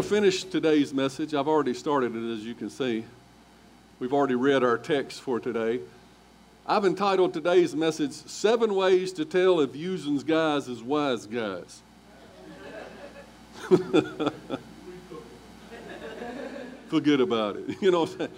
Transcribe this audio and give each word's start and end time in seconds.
to 0.00 0.08
finish 0.08 0.44
today's 0.44 0.94
message. 0.94 1.34
I've 1.34 1.48
already 1.48 1.74
started 1.74 2.14
it, 2.14 2.32
as 2.32 2.44
you 2.44 2.54
can 2.54 2.70
see. 2.70 3.04
We've 3.98 4.12
already 4.12 4.36
read 4.36 4.62
our 4.62 4.78
text 4.78 5.20
for 5.20 5.40
today. 5.40 5.80
I've 6.64 6.84
entitled 6.84 7.34
today's 7.34 7.74
message, 7.74 8.12
Seven 8.12 8.76
Ways 8.76 9.12
to 9.14 9.24
Tell 9.24 9.58
If 9.58 9.74
Using 9.74 10.18
Guys 10.18 10.68
is 10.68 10.84
Wise 10.84 11.26
Guys. 11.26 11.82
Forget 16.86 17.20
about 17.20 17.56
it. 17.56 17.76
You 17.82 17.90
know 17.90 18.02
what 18.02 18.12
I'm 18.12 18.18
saying? 18.18 18.30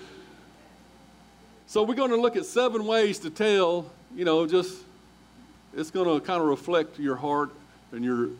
So 1.66 1.82
we're 1.82 1.95
going 1.95 2.12
to 2.12 2.20
look 2.20 2.37
at 2.37 2.46
seven 2.46 2.87
ways 2.87 3.18
to 3.18 3.29
tell, 3.29 3.90
you 4.16 4.24
know, 4.24 4.46
just, 4.46 4.79
it's 5.77 5.90
going 5.90 6.09
to 6.09 6.27
kind 6.27 6.40
of 6.40 6.48
reflect 6.48 6.98
your 6.98 7.16
heart 7.16 7.51
and 7.92 8.02
your 8.02 8.30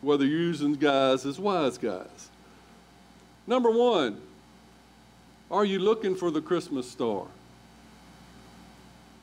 whether 0.00 0.24
you're 0.24 0.38
using 0.38 0.74
guys 0.74 1.26
as 1.26 1.38
wise 1.38 1.78
guys. 1.78 2.30
Number 3.46 3.70
one, 3.70 4.20
are 5.50 5.64
you 5.64 5.78
looking 5.78 6.14
for 6.14 6.30
the 6.30 6.40
Christmas 6.40 6.90
star? 6.90 7.26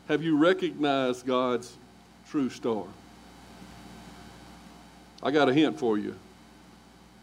Have 0.08 0.24
you 0.24 0.38
recognized 0.38 1.26
God's 1.26 1.74
true 2.30 2.50
star? 2.50 2.84
I 5.24 5.32
got 5.32 5.50
a 5.50 5.54
hint 5.54 5.80
for 5.80 5.98
you. 5.98 6.16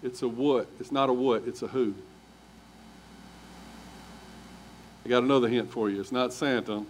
It's 0.02 0.22
a 0.22 0.28
what. 0.28 0.68
It's 0.80 0.92
not 0.92 1.08
a 1.08 1.12
what, 1.12 1.44
it's 1.46 1.62
a 1.62 1.68
who. 1.68 1.94
I 5.04 5.08
got 5.08 5.22
another 5.22 5.48
hint 5.48 5.70
for 5.70 5.90
you. 5.90 6.00
It's 6.00 6.12
not 6.12 6.32
Santa, 6.32 6.84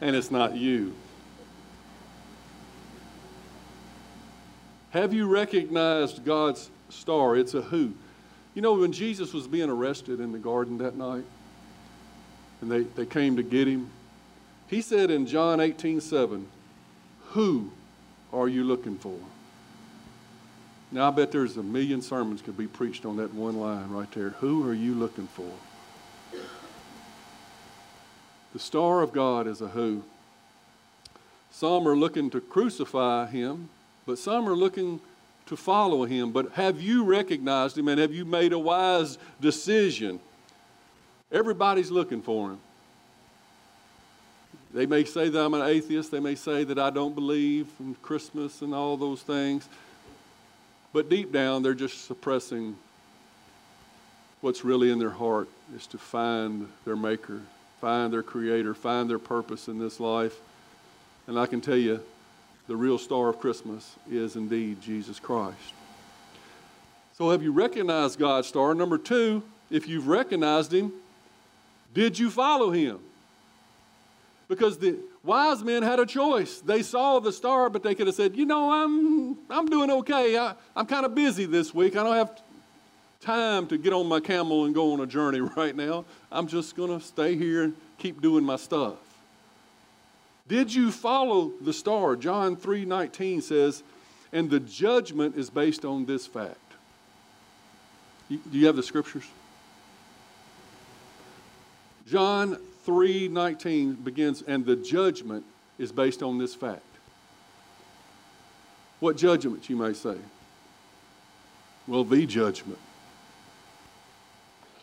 and 0.00 0.16
it's 0.16 0.30
not 0.30 0.56
you. 0.56 0.94
Have 4.94 5.12
you 5.12 5.26
recognized 5.26 6.24
God's 6.24 6.70
star? 6.88 7.34
It's 7.34 7.54
a 7.54 7.62
who. 7.62 7.92
You 8.54 8.62
know, 8.62 8.74
when 8.74 8.92
Jesus 8.92 9.32
was 9.32 9.48
being 9.48 9.68
arrested 9.68 10.20
in 10.20 10.30
the 10.30 10.38
garden 10.38 10.78
that 10.78 10.94
night, 10.94 11.24
and 12.60 12.70
they, 12.70 12.82
they 12.82 13.04
came 13.04 13.34
to 13.34 13.42
get 13.42 13.66
him, 13.66 13.90
he 14.68 14.80
said 14.80 15.10
in 15.10 15.26
John 15.26 15.58
18 15.58 16.00
7, 16.00 16.46
Who 17.30 17.72
are 18.32 18.46
you 18.46 18.62
looking 18.62 18.96
for? 18.96 19.18
Now, 20.92 21.08
I 21.08 21.10
bet 21.10 21.32
there's 21.32 21.56
a 21.56 21.62
million 21.64 22.00
sermons 22.00 22.40
could 22.40 22.56
be 22.56 22.68
preached 22.68 23.04
on 23.04 23.16
that 23.16 23.34
one 23.34 23.58
line 23.58 23.90
right 23.90 24.10
there. 24.12 24.30
Who 24.30 24.64
are 24.68 24.74
you 24.74 24.94
looking 24.94 25.26
for? 25.26 25.50
The 28.52 28.60
star 28.60 29.02
of 29.02 29.12
God 29.12 29.48
is 29.48 29.60
a 29.60 29.66
who. 29.66 30.04
Some 31.50 31.88
are 31.88 31.96
looking 31.96 32.30
to 32.30 32.40
crucify 32.40 33.26
him, 33.26 33.70
but 34.06 34.18
some 34.18 34.48
are 34.48 34.54
looking 34.54 35.00
to 35.46 35.56
follow 35.56 36.04
him. 36.04 36.32
But 36.32 36.52
have 36.52 36.80
you 36.80 37.04
recognized 37.04 37.76
him 37.76 37.88
and 37.88 38.00
have 38.00 38.12
you 38.12 38.24
made 38.24 38.52
a 38.52 38.58
wise 38.58 39.18
decision? 39.40 40.20
Everybody's 41.30 41.90
looking 41.90 42.22
for 42.22 42.50
him. 42.50 42.58
They 44.72 44.86
may 44.86 45.04
say 45.04 45.28
that 45.28 45.40
I'm 45.40 45.54
an 45.54 45.62
atheist. 45.62 46.10
They 46.10 46.20
may 46.20 46.34
say 46.34 46.64
that 46.64 46.78
I 46.78 46.90
don't 46.90 47.14
believe 47.14 47.68
in 47.78 47.94
Christmas 48.02 48.60
and 48.60 48.74
all 48.74 48.96
those 48.96 49.22
things. 49.22 49.68
But 50.92 51.08
deep 51.08 51.32
down, 51.32 51.62
they're 51.62 51.74
just 51.74 52.06
suppressing 52.06 52.76
what's 54.40 54.64
really 54.64 54.90
in 54.90 54.98
their 54.98 55.10
heart 55.10 55.48
is 55.74 55.86
to 55.88 55.98
find 55.98 56.68
their 56.84 56.96
maker, 56.96 57.40
find 57.80 58.12
their 58.12 58.22
creator, 58.22 58.74
find 58.74 59.08
their 59.08 59.18
purpose 59.18 59.68
in 59.68 59.78
this 59.78 60.00
life. 60.00 60.38
And 61.26 61.38
I 61.38 61.46
can 61.46 61.60
tell 61.60 61.76
you, 61.76 62.00
the 62.66 62.76
real 62.76 62.98
star 62.98 63.28
of 63.28 63.38
Christmas 63.38 63.96
is 64.10 64.36
indeed 64.36 64.80
Jesus 64.80 65.20
Christ. 65.20 65.74
So, 67.16 67.30
have 67.30 67.42
you 67.42 67.52
recognized 67.52 68.18
God's 68.18 68.48
star? 68.48 68.74
Number 68.74 68.98
two, 68.98 69.42
if 69.70 69.86
you've 69.86 70.08
recognized 70.08 70.72
Him, 70.72 70.92
did 71.92 72.18
you 72.18 72.30
follow 72.30 72.70
Him? 72.70 72.98
Because 74.48 74.78
the 74.78 74.98
wise 75.22 75.62
men 75.62 75.82
had 75.82 76.00
a 76.00 76.06
choice. 76.06 76.60
They 76.60 76.82
saw 76.82 77.20
the 77.20 77.32
star, 77.32 77.70
but 77.70 77.82
they 77.82 77.94
could 77.94 78.06
have 78.06 78.16
said, 78.16 78.36
You 78.36 78.46
know, 78.46 78.70
I'm, 78.70 79.38
I'm 79.48 79.66
doing 79.66 79.90
okay. 79.90 80.36
I, 80.36 80.54
I'm 80.74 80.86
kind 80.86 81.06
of 81.06 81.14
busy 81.14 81.46
this 81.46 81.72
week. 81.72 81.96
I 81.96 82.02
don't 82.02 82.16
have 82.16 82.40
time 83.20 83.66
to 83.68 83.78
get 83.78 83.92
on 83.92 84.06
my 84.06 84.20
camel 84.20 84.64
and 84.64 84.74
go 84.74 84.92
on 84.92 85.00
a 85.00 85.06
journey 85.06 85.40
right 85.56 85.74
now. 85.74 86.04
I'm 86.30 86.46
just 86.46 86.76
going 86.76 86.98
to 86.98 87.04
stay 87.04 87.36
here 87.36 87.62
and 87.64 87.76
keep 87.98 88.20
doing 88.20 88.44
my 88.44 88.56
stuff. 88.56 88.96
Did 90.46 90.74
you 90.74 90.90
follow 90.90 91.52
the 91.60 91.72
star? 91.72 92.16
John 92.16 92.56
3:19 92.56 93.40
says, 93.40 93.82
"And 94.32 94.50
the 94.50 94.60
judgment 94.60 95.36
is 95.36 95.48
based 95.48 95.84
on 95.84 96.04
this 96.04 96.26
fact." 96.26 96.58
Do 98.28 98.38
you 98.52 98.66
have 98.66 98.76
the 98.76 98.82
scriptures? 98.82 99.24
John 102.06 102.58
3:19 102.84 103.94
begins, 103.94 104.42
"And 104.42 104.66
the 104.66 104.76
judgment 104.76 105.46
is 105.78 105.92
based 105.92 106.22
on 106.22 106.38
this 106.38 106.54
fact." 106.54 106.82
What 109.00 109.16
judgment, 109.16 109.68
you 109.68 109.76
may 109.76 109.92
say? 109.92 110.18
Well, 111.86 112.04
the 112.04 112.26
judgment. 112.26 112.78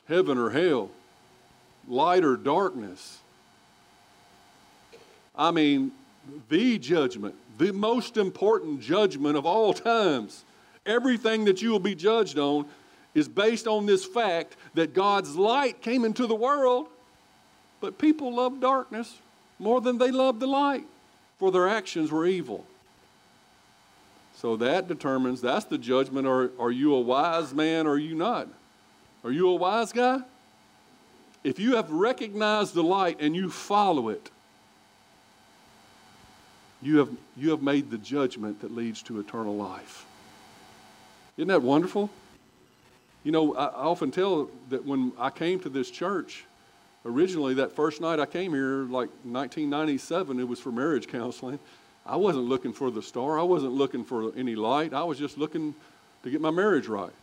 Heaven 0.07 0.37
or 0.37 0.49
hell, 0.51 0.91
light 1.87 2.23
or 2.23 2.35
darkness. 2.35 3.20
I 5.41 5.49
mean, 5.49 5.91
the 6.49 6.77
judgment, 6.77 7.33
the 7.57 7.73
most 7.73 8.15
important 8.15 8.79
judgment 8.79 9.35
of 9.35 9.47
all 9.47 9.73
times. 9.73 10.43
Everything 10.85 11.45
that 11.45 11.63
you 11.63 11.71
will 11.71 11.79
be 11.79 11.95
judged 11.95 12.37
on 12.37 12.67
is 13.15 13.27
based 13.27 13.65
on 13.65 13.87
this 13.87 14.05
fact 14.05 14.55
that 14.75 14.93
God's 14.93 15.35
light 15.35 15.81
came 15.81 16.05
into 16.05 16.27
the 16.27 16.35
world, 16.35 16.89
but 17.79 17.97
people 17.97 18.35
loved 18.35 18.61
darkness 18.61 19.17
more 19.57 19.81
than 19.81 19.97
they 19.97 20.11
loved 20.11 20.39
the 20.39 20.47
light, 20.47 20.85
for 21.39 21.51
their 21.51 21.67
actions 21.67 22.11
were 22.11 22.27
evil. 22.27 22.63
So 24.35 24.55
that 24.57 24.87
determines, 24.87 25.41
that's 25.41 25.65
the 25.65 25.79
judgment. 25.79 26.27
Are, 26.27 26.51
are 26.59 26.71
you 26.71 26.93
a 26.93 27.01
wise 27.01 27.51
man 27.51 27.87
or 27.87 27.93
are 27.93 27.97
you 27.97 28.13
not? 28.13 28.47
Are 29.23 29.31
you 29.31 29.49
a 29.49 29.55
wise 29.55 29.91
guy? 29.91 30.21
If 31.43 31.57
you 31.57 31.77
have 31.77 31.89
recognized 31.89 32.75
the 32.75 32.83
light 32.83 33.17
and 33.19 33.35
you 33.35 33.49
follow 33.49 34.09
it, 34.09 34.29
you 36.81 36.97
have, 36.97 37.09
you 37.37 37.51
have 37.51 37.61
made 37.61 37.89
the 37.91 37.97
judgment 37.97 38.61
that 38.61 38.75
leads 38.75 39.01
to 39.03 39.19
eternal 39.19 39.55
life. 39.55 40.05
Isn't 41.37 41.49
that 41.49 41.61
wonderful? 41.61 42.09
You 43.23 43.31
know, 43.31 43.55
I, 43.55 43.65
I 43.65 43.83
often 43.83 44.11
tell 44.11 44.49
that 44.69 44.85
when 44.85 45.11
I 45.19 45.29
came 45.29 45.59
to 45.61 45.69
this 45.69 45.91
church, 45.91 46.45
originally 47.05 47.53
that 47.55 47.73
first 47.73 48.01
night 48.01 48.19
I 48.19 48.25
came 48.25 48.53
here, 48.53 48.83
like 48.83 49.09
1997, 49.23 50.39
it 50.39 50.47
was 50.47 50.59
for 50.59 50.71
marriage 50.71 51.07
counseling. 51.07 51.59
I 52.05 52.15
wasn't 52.15 52.45
looking 52.45 52.73
for 52.73 52.89
the 52.89 53.01
star. 53.01 53.39
I 53.39 53.43
wasn't 53.43 53.73
looking 53.73 54.03
for 54.03 54.35
any 54.35 54.55
light. 54.55 54.93
I 54.93 55.03
was 55.03 55.19
just 55.19 55.37
looking 55.37 55.75
to 56.23 56.31
get 56.31 56.41
my 56.41 56.51
marriage 56.51 56.87
right. 56.87 57.13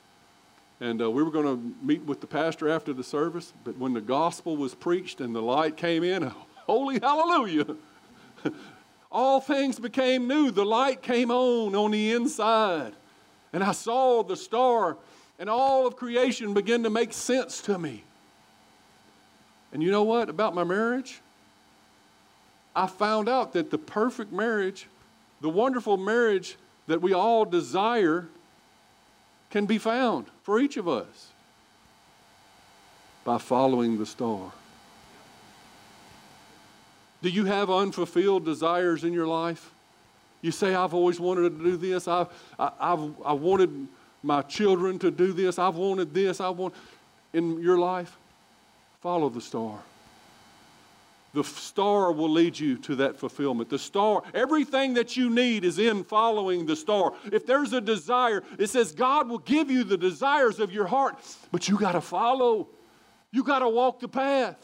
And 0.81 1.03
uh, 1.03 1.11
we 1.11 1.25
were 1.25 1.33
going 1.33 1.47
to 1.47 1.85
meet 1.85 2.03
with 2.05 2.21
the 2.21 2.29
pastor 2.29 2.69
after 2.69 2.93
the 2.93 3.03
service, 3.03 3.53
but 3.65 3.77
when 3.77 3.93
the 3.93 4.01
gospel 4.01 4.57
was 4.57 4.77
preached 4.77 5.21
and 5.21 5.35
the 5.35 5.43
light 5.43 5.77
came 5.77 6.05
in, 6.05 6.23
holy 6.67 7.01
hallelujah! 7.01 7.67
All 9.11 9.41
things 9.41 9.79
became 9.79 10.29
new. 10.29 10.51
The 10.51 10.65
light 10.65 11.03
came 11.03 11.31
on 11.31 11.75
on 11.75 11.91
the 11.91 12.13
inside. 12.13 12.93
And 13.53 13.65
I 13.65 13.73
saw 13.73 14.23
the 14.23 14.37
star, 14.37 14.97
and 15.39 15.49
all 15.49 15.87
of 15.87 15.97
creation 15.97 16.53
began 16.53 16.83
to 16.83 16.91
make 16.91 17.13
sense 17.13 17.63
to 17.63 17.79
me. 17.79 18.05
And 19.73 19.83
you 19.83 19.91
know 19.91 20.03
what 20.03 20.29
about 20.29 20.55
my 20.55 20.65
marriage? 20.65 21.21
I 22.77 22.87
found 22.87 23.29
out 23.29 23.55
that 23.55 23.71
the 23.71 23.79
perfect 23.79 24.33
marriage, 24.33 24.87
the 25.41 25.49
wonderful 25.49 25.97
marriage 25.97 26.57
that 26.87 27.01
we 27.01 27.13
all 27.13 27.45
desire, 27.45 28.29
can 29.51 29.67
be 29.67 29.79
found 29.79 30.27
for 30.43 30.61
each 30.61 30.77
of 30.77 30.87
us 30.87 31.29
by 33.25 33.39
following 33.39 33.99
the 33.99 34.07
star. 34.07 34.53
Do 37.23 37.29
you 37.29 37.45
have 37.47 37.71
unfulfilled 37.71 38.45
desires 38.45 39.05
in 39.05 39.13
your 39.13 39.27
life? 39.27 39.73
You 40.41 40.53
say, 40.53 40.75
I've 40.75 40.95
always 40.95 41.19
wanted 41.19 41.59
to 41.59 41.65
do 41.65 41.77
this. 41.77 42.07
I've, 42.07 42.29
I, 42.59 42.71
I've, 42.79 43.15
I 43.25 43.33
wanted 43.33 43.89
my 44.23 44.43
children 44.43 44.99
to 45.01 45.11
do 45.11 45.33
this. 45.33 45.59
I've 45.59 45.75
wanted 45.75 46.15
this. 46.15 46.41
I 46.41 46.49
want 46.51 46.75
in 47.33 47.61
your 47.61 47.79
life. 47.79 48.17
Follow 49.01 49.29
the 49.29 49.41
star. 49.41 49.79
The 51.35 51.45
star 51.45 52.11
will 52.11 52.31
lead 52.31 52.59
you 52.59 52.79
to 52.79 52.97
that 52.97 53.17
fulfillment. 53.17 53.69
The 53.69 53.79
star, 53.79 54.23
everything 54.33 54.95
that 54.95 55.17
you 55.17 55.29
need 55.29 55.65
is 55.65 55.79
in 55.79 56.03
following 56.03 56.67
the 56.67 56.75
star. 56.75 57.13
If 57.31 57.47
there's 57.47 57.73
a 57.73 57.81
desire, 57.81 58.43
it 58.59 58.69
says 58.69 58.93
God 58.93 59.29
will 59.29 59.39
give 59.39 59.71
you 59.71 59.85
the 59.85 59.99
desires 59.99 60.59
of 60.59 60.73
your 60.73 60.87
heart, 60.87 61.17
but 61.53 61.69
you 61.69 61.79
got 61.79 61.93
to 61.93 62.01
follow. 62.01 62.69
You 63.31 63.45
got 63.45 63.59
to 63.59 63.69
walk 63.69 64.01
the 64.01 64.09
path. 64.09 64.57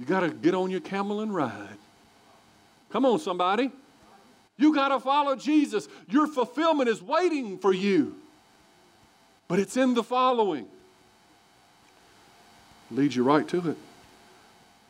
You 0.00 0.06
got 0.06 0.20
to 0.20 0.30
get 0.30 0.54
on 0.54 0.70
your 0.70 0.80
camel 0.80 1.20
and 1.20 1.32
ride. 1.32 1.76
Come 2.88 3.04
on, 3.04 3.18
somebody. 3.18 3.70
You 4.56 4.74
got 4.74 4.88
to 4.88 4.98
follow 4.98 5.36
Jesus. 5.36 5.88
Your 6.08 6.26
fulfillment 6.26 6.88
is 6.88 7.02
waiting 7.02 7.58
for 7.58 7.74
you, 7.74 8.16
but 9.46 9.58
it's 9.58 9.76
in 9.76 9.92
the 9.92 10.02
following. 10.02 10.66
Leads 12.90 13.14
you 13.14 13.22
right 13.24 13.46
to 13.48 13.70
it. 13.70 13.76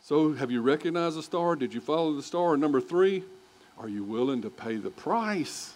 So, 0.01 0.31
have 0.31 0.49
you 0.49 0.61
recognized 0.61 1.17
the 1.17 1.23
star? 1.23 1.57
Did 1.57 1.73
you 1.73 1.81
follow 1.81 2.13
the 2.13 2.23
star? 2.23 2.55
Number 2.55 2.79
three, 2.79 3.23
are 3.77 3.89
you 3.89 4.05
willing 4.05 4.41
to 4.43 4.49
pay 4.49 4.77
the 4.77 4.89
price 4.89 5.73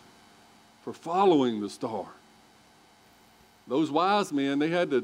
for 0.82 0.94
following 0.94 1.60
the 1.60 1.70
star? 1.70 2.08
Those 3.68 3.92
wise 3.92 4.32
men, 4.32 4.60
they 4.60 4.70
had 4.70 4.92
to 4.92 5.04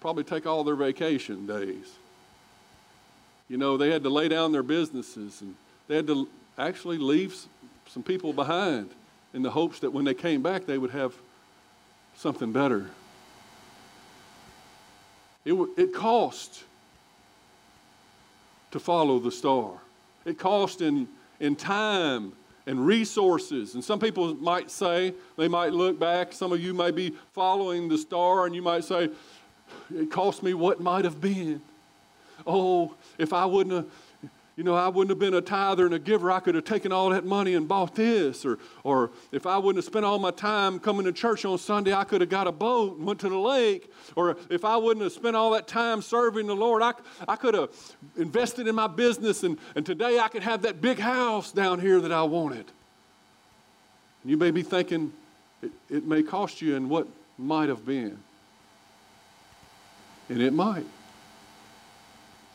probably 0.00 0.24
take 0.24 0.46
all 0.46 0.64
their 0.64 0.74
vacation 0.74 1.46
days. 1.46 1.98
You 3.48 3.56
know, 3.56 3.76
they 3.76 3.90
had 3.90 4.02
to 4.02 4.10
lay 4.10 4.28
down 4.28 4.52
their 4.52 4.62
businesses 4.62 5.40
and 5.40 5.54
they 5.86 5.96
had 5.96 6.06
to 6.08 6.28
actually 6.58 6.98
leave 6.98 7.34
some 7.86 8.02
people 8.02 8.32
behind 8.32 8.90
in 9.32 9.42
the 9.42 9.50
hopes 9.50 9.80
that 9.80 9.90
when 9.90 10.04
they 10.04 10.14
came 10.14 10.42
back, 10.42 10.66
they 10.66 10.78
would 10.78 10.90
have 10.90 11.14
something 12.16 12.52
better. 12.52 12.86
It, 15.44 15.54
it 15.76 15.94
cost 15.94 16.64
to 18.70 18.78
follow 18.78 19.18
the 19.18 19.30
star. 19.30 19.72
It 20.24 20.38
cost 20.38 20.82
in, 20.82 21.08
in 21.40 21.56
time 21.56 22.32
and 22.66 22.84
resources. 22.84 23.74
And 23.74 23.82
some 23.82 23.98
people 23.98 24.34
might 24.34 24.70
say, 24.70 25.14
they 25.38 25.48
might 25.48 25.72
look 25.72 25.98
back, 25.98 26.34
some 26.34 26.52
of 26.52 26.60
you 26.60 26.74
may 26.74 26.90
be 26.90 27.14
following 27.32 27.88
the 27.88 27.96
star, 27.96 28.44
and 28.44 28.54
you 28.54 28.60
might 28.60 28.84
say, 28.84 29.08
it 29.94 30.10
cost 30.10 30.42
me 30.42 30.52
what 30.52 30.80
might 30.80 31.04
have 31.04 31.18
been. 31.20 31.62
Oh, 32.46 32.94
if 33.18 33.32
I 33.32 33.44
wouldn't 33.46 33.74
have 33.74 33.86
you 34.58 34.64
know, 34.64 34.74
I 34.74 34.88
wouldn't 34.88 35.10
have 35.10 35.20
been 35.20 35.34
a 35.34 35.40
tither 35.40 35.86
and 35.86 35.94
a 35.94 36.00
giver. 36.00 36.32
I 36.32 36.40
could 36.40 36.56
have 36.56 36.64
taken 36.64 36.90
all 36.90 37.10
that 37.10 37.24
money 37.24 37.54
and 37.54 37.68
bought 37.68 37.94
this. 37.94 38.44
Or, 38.44 38.58
or 38.82 39.12
if 39.30 39.46
I 39.46 39.56
wouldn't 39.56 39.76
have 39.76 39.84
spent 39.84 40.04
all 40.04 40.18
my 40.18 40.32
time 40.32 40.80
coming 40.80 41.04
to 41.04 41.12
church 41.12 41.44
on 41.44 41.58
Sunday, 41.58 41.94
I 41.94 42.02
could 42.02 42.22
have 42.22 42.28
got 42.28 42.48
a 42.48 42.52
boat 42.52 42.96
and 42.96 43.06
went 43.06 43.20
to 43.20 43.28
the 43.28 43.38
lake. 43.38 43.88
Or 44.16 44.36
if 44.50 44.64
I 44.64 44.76
wouldn't 44.76 45.04
have 45.04 45.12
spent 45.12 45.36
all 45.36 45.52
that 45.52 45.68
time 45.68 46.02
serving 46.02 46.48
the 46.48 46.56
Lord, 46.56 46.82
I, 46.82 46.94
I 47.28 47.36
could 47.36 47.54
have 47.54 47.70
invested 48.16 48.66
in 48.66 48.74
my 48.74 48.88
business. 48.88 49.44
And, 49.44 49.58
and 49.76 49.86
today 49.86 50.18
I 50.18 50.26
could 50.26 50.42
have 50.42 50.62
that 50.62 50.80
big 50.80 50.98
house 50.98 51.52
down 51.52 51.78
here 51.78 52.00
that 52.00 52.10
I 52.10 52.24
wanted. 52.24 52.64
You 54.24 54.36
may 54.36 54.50
be 54.50 54.64
thinking 54.64 55.12
it, 55.62 55.70
it 55.88 56.04
may 56.04 56.24
cost 56.24 56.60
you 56.60 56.74
in 56.74 56.88
what 56.88 57.06
might 57.38 57.68
have 57.68 57.86
been. 57.86 58.18
And 60.28 60.42
it 60.42 60.52
might. 60.52 60.84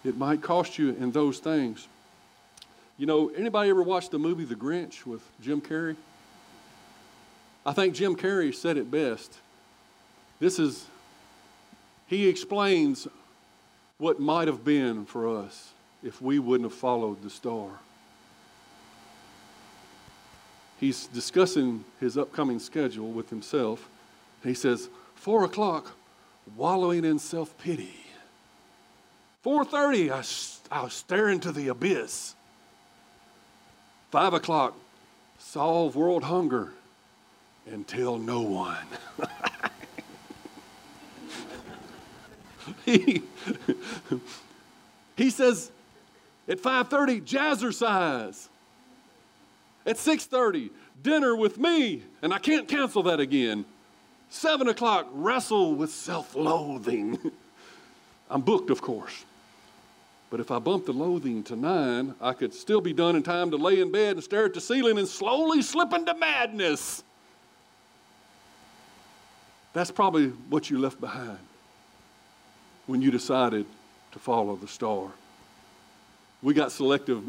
It 0.04 0.18
might 0.18 0.42
cost 0.42 0.78
you 0.78 0.90
in 0.90 1.12
those 1.12 1.40
things. 1.40 1.88
You 2.98 3.06
know, 3.06 3.30
anybody 3.30 3.70
ever 3.70 3.82
watched 3.82 4.12
the 4.12 4.20
movie 4.20 4.46
The 4.46 4.56
Grinch 4.56 5.06
with 5.06 5.22
Jim 5.42 5.62
Carrey? 5.62 5.96
I 7.66 7.74
think 7.74 7.96
Jim 7.96 8.16
Carrey 8.16 8.54
said 8.54 8.78
it 8.78 8.92
best. 8.92 9.34
This 10.40 10.60
is, 10.60 10.86
he 12.08 12.28
explains 12.28 13.08
what 13.98 14.20
might 14.20 14.48
have 14.48 14.66
been 14.66 15.06
for 15.06 15.38
us 15.38 15.72
if 16.04 16.22
we 16.22 16.40
wouldn't 16.40 16.70
have 16.70 16.78
followed 16.78 17.22
the 17.24 17.30
star. 17.30 17.70
He's 20.80 21.08
discussing 21.08 21.86
his 22.02 22.18
upcoming 22.18 22.60
schedule 22.60 23.10
with 23.10 23.30
himself. 23.30 23.88
He 24.44 24.54
says, 24.54 24.90
Four 25.16 25.46
o'clock, 25.46 25.94
wallowing 26.58 27.06
in 27.06 27.20
self 27.20 27.58
pity. 27.58 28.03
4.30, 29.44 30.62
I, 30.72 30.86
I 30.86 30.88
staring 30.90 31.36
into 31.36 31.52
the 31.52 31.68
abyss. 31.68 32.36
5 34.12 34.34
o'clock, 34.34 34.76
solve 35.38 35.96
world 35.96 36.24
hunger 36.24 36.72
and 37.70 37.88
tell 37.88 38.18
no 38.18 38.42
one. 38.42 38.86
he, 42.86 43.24
he 45.16 45.30
says 45.30 45.72
at 46.48 46.62
5.30, 46.62 47.24
jazzercise. 47.24 48.48
At 49.86 49.98
6.30, 49.98 50.70
dinner 51.02 51.36
with 51.36 51.58
me, 51.58 52.04
and 52.22 52.34
I 52.34 52.40
can't 52.40 52.68
cancel 52.68 53.04
that 53.04 53.20
again. 53.20 53.66
7 54.30 54.68
o'clock, 54.68 55.08
wrestle 55.12 55.76
with 55.76 55.92
self-loathing. 55.92 57.20
I'm 58.30 58.42
booked, 58.42 58.70
of 58.70 58.82
course. 58.82 59.26
But 60.34 60.40
if 60.40 60.50
I 60.50 60.58
bumped 60.58 60.88
the 60.88 60.94
loathing 60.94 61.44
to 61.44 61.56
nine, 61.56 62.16
I 62.20 62.34
could 62.34 62.56
still 62.56 62.82
be 62.82 62.92
done 62.92 63.16
in 63.16 63.22
time 63.22 63.52
to 63.52 63.56
lay 63.56 63.80
in 63.80 63.92
bed 63.92 64.16
and 64.16 64.24
stare 64.24 64.46
at 64.46 64.56
the 64.56 64.62
ceiling 64.62 64.98
and 64.98 65.08
slowly 65.08 65.62
slip 65.62 65.94
into 65.94 66.16
madness. 66.16 67.04
That's 69.74 69.92
probably 69.92 70.30
what 70.50 70.72
you 70.72 70.80
left 70.80 71.00
behind 71.00 71.38
when 72.88 73.00
you 73.00 73.12
decided 73.12 73.68
to 74.14 74.18
follow 74.18 74.56
the 74.56 74.68
star. 74.68 75.12
We 76.42 76.56
got 76.56 76.72
selective 76.72 77.24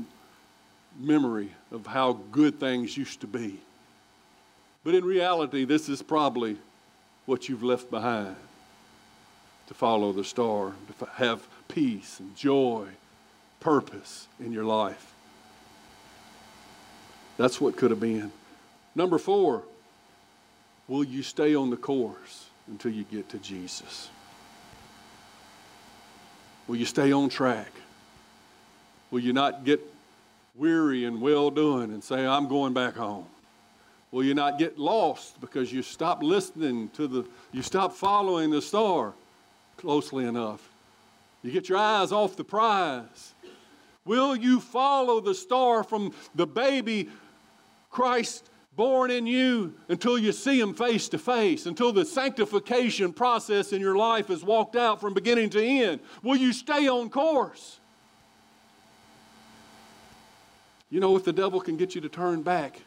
memory 0.99 1.51
of 1.73 1.87
how 1.87 2.15
good 2.33 2.59
things 2.59 2.97
used 2.97 3.21
to 3.21 3.27
be. 3.27 3.61
But 4.83 4.95
in 4.95 5.05
reality, 5.05 5.67
this 5.67 5.91
is 5.91 6.01
probably 6.01 6.57
what 7.27 7.51
you've 7.51 7.63
left 7.63 7.91
behind 7.91 8.37
to 9.67 9.75
follow 9.75 10.11
the 10.15 10.25
star, 10.25 10.73
to 10.99 11.07
have 11.17 11.47
peace 11.69 12.21
and 12.21 12.37
joy, 12.37 12.87
purpose 13.61 14.29
in 14.41 14.53
your 14.53 14.65
life. 14.65 15.13
That's 17.37 17.61
what 17.61 17.77
could 17.77 17.91
have 17.91 18.01
been. 18.01 18.31
Number 18.95 19.19
four, 19.19 19.63
will 20.87 21.05
you 21.05 21.23
stay 21.23 21.55
on 21.55 21.71
the 21.71 21.77
course 21.77 22.47
until 22.69 22.93
you 22.93 23.05
get 23.05 23.29
to 23.31 23.39
Jesus? 23.39 24.09
Will 26.67 26.77
you 26.77 26.87
stay 26.87 27.13
on 27.13 27.29
track? 27.29 27.73
Will 29.11 29.21
you 29.21 29.33
not 29.33 29.65
get 29.65 29.81
weary 30.55 31.05
and 31.05 31.21
well 31.21 31.51
doing 31.51 31.93
and 31.93 32.03
say, 32.03 32.25
I'm 32.27 32.49
going 32.49 32.73
back 32.73 32.95
home? 32.95 33.27
Will 34.13 34.25
you 34.25 34.35
not 34.35 34.59
get 34.59 34.79
lost 34.79 35.41
because 35.41 35.73
you 35.73 35.83
stop 35.83 36.23
listening 36.23 36.89
to 36.91 37.09
the, 37.09 37.27
you 37.53 37.63
stop 37.63 37.93
following 37.93 38.51
the 38.51 38.63
star 38.63 39.13
closely 39.77 40.25
enough? 40.25 40.69
You 41.45 41.53
get 41.53 41.69
your 41.69 41.77
eyes 41.77 42.11
off 42.11 42.37
the 42.37 42.45
prize. 42.45 43.35
Will 44.07 44.35
you 44.35 44.61
follow 44.61 45.21
the 45.21 45.35
star 45.35 45.85
from 45.85 46.15
the 46.35 46.47
baby 46.47 47.11
Christ 47.91 48.49
born 48.77 49.11
in 49.11 49.27
you 49.27 49.75
until 49.89 50.19
you 50.19 50.33
see 50.33 50.59
him 50.59 50.73
face 50.73 51.09
to 51.11 51.19
face, 51.19 51.67
until 51.67 51.93
the 51.93 52.05
sanctification 52.05 53.13
process 53.13 53.75
in 53.75 53.81
your 53.83 53.95
life 53.95 54.31
is 54.31 54.43
walked 54.43 54.75
out 54.75 55.03
from 55.03 55.13
beginning 55.13 55.51
to 55.51 55.63
end? 55.63 56.01
Will 56.23 56.37
you 56.37 56.53
stay 56.53 56.89
on 56.89 57.11
course? 57.11 57.79
You 60.89 60.99
know, 60.99 61.15
if 61.15 61.25
the 61.25 61.33
devil 61.33 61.61
can 61.61 61.77
get 61.77 61.95
you 61.95 62.01
to 62.01 62.09
turn 62.09 62.43
back, 62.43 62.81